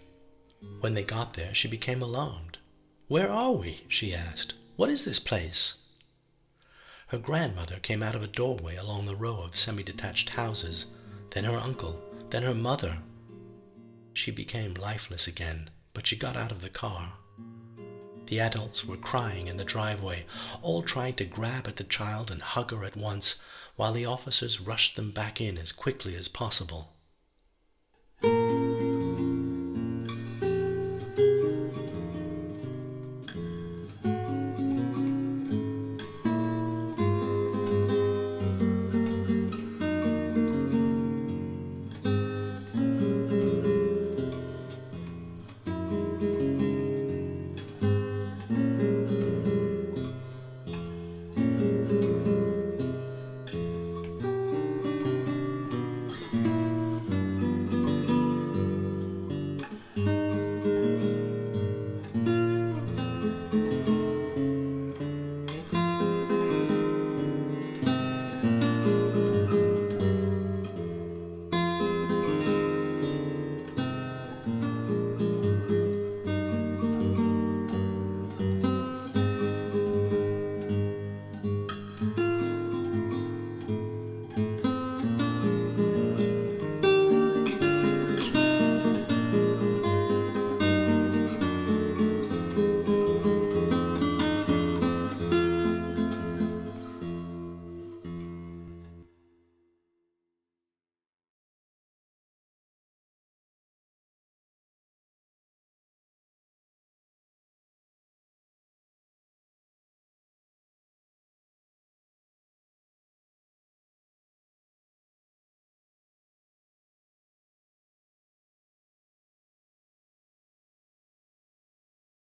When 0.81 0.95
they 0.95 1.03
got 1.03 1.35
there, 1.35 1.53
she 1.53 1.69
became 1.69 2.01
alarmed. 2.01 2.59
Where 3.09 3.29
are 3.29 3.53
we? 3.53 3.85
she 3.89 4.15
asked. 4.15 4.55
What 4.77 4.89
is 4.89 5.05
this 5.05 5.19
place? 5.19 5.75
Her 7.09 7.19
grandmother 7.19 7.79
came 7.79 8.03
out 8.03 8.15
of 8.15 8.23
a 8.23 8.29
doorway 8.29 8.77
along 8.77 9.05
the 9.05 9.17
row 9.17 9.43
of 9.43 9.57
semi 9.57 9.83
detached 9.83 10.31
houses, 10.31 10.87
then 11.31 11.45
her 11.45 11.59
uncle, 11.59 12.01
then 12.31 12.43
her 12.43 12.55
mother. 12.55 12.99
She 14.15 14.31
became 14.31 14.75
lifeless 14.75 15.27
again, 15.27 15.71
but 15.93 16.07
she 16.07 16.17
got 16.17 16.37
out 16.37 16.53
of 16.53 16.63
the 16.63 16.71
car. 16.71 17.15
The 18.27 18.41
adults 18.41 18.85
were 18.85 18.97
crying 18.97 19.49
in 19.49 19.57
the 19.59 19.65
driveway, 19.65 20.25
all 20.63 20.83
trying 20.83 21.15
to 21.15 21.25
grab 21.25 21.67
at 21.67 21.77
the 21.77 21.85
child 21.85 22.31
and 22.31 22.41
hug 22.41 22.71
her 22.71 22.85
at 22.85 22.97
once, 22.97 23.41
while 23.77 23.93
the 23.93 24.07
officers 24.07 24.61
rushed 24.61 24.97
them 24.97 25.11
back 25.11 25.41
in 25.41 25.59
as 25.59 25.73
quickly 25.73 26.15
as 26.15 26.29
possible. 26.29 26.92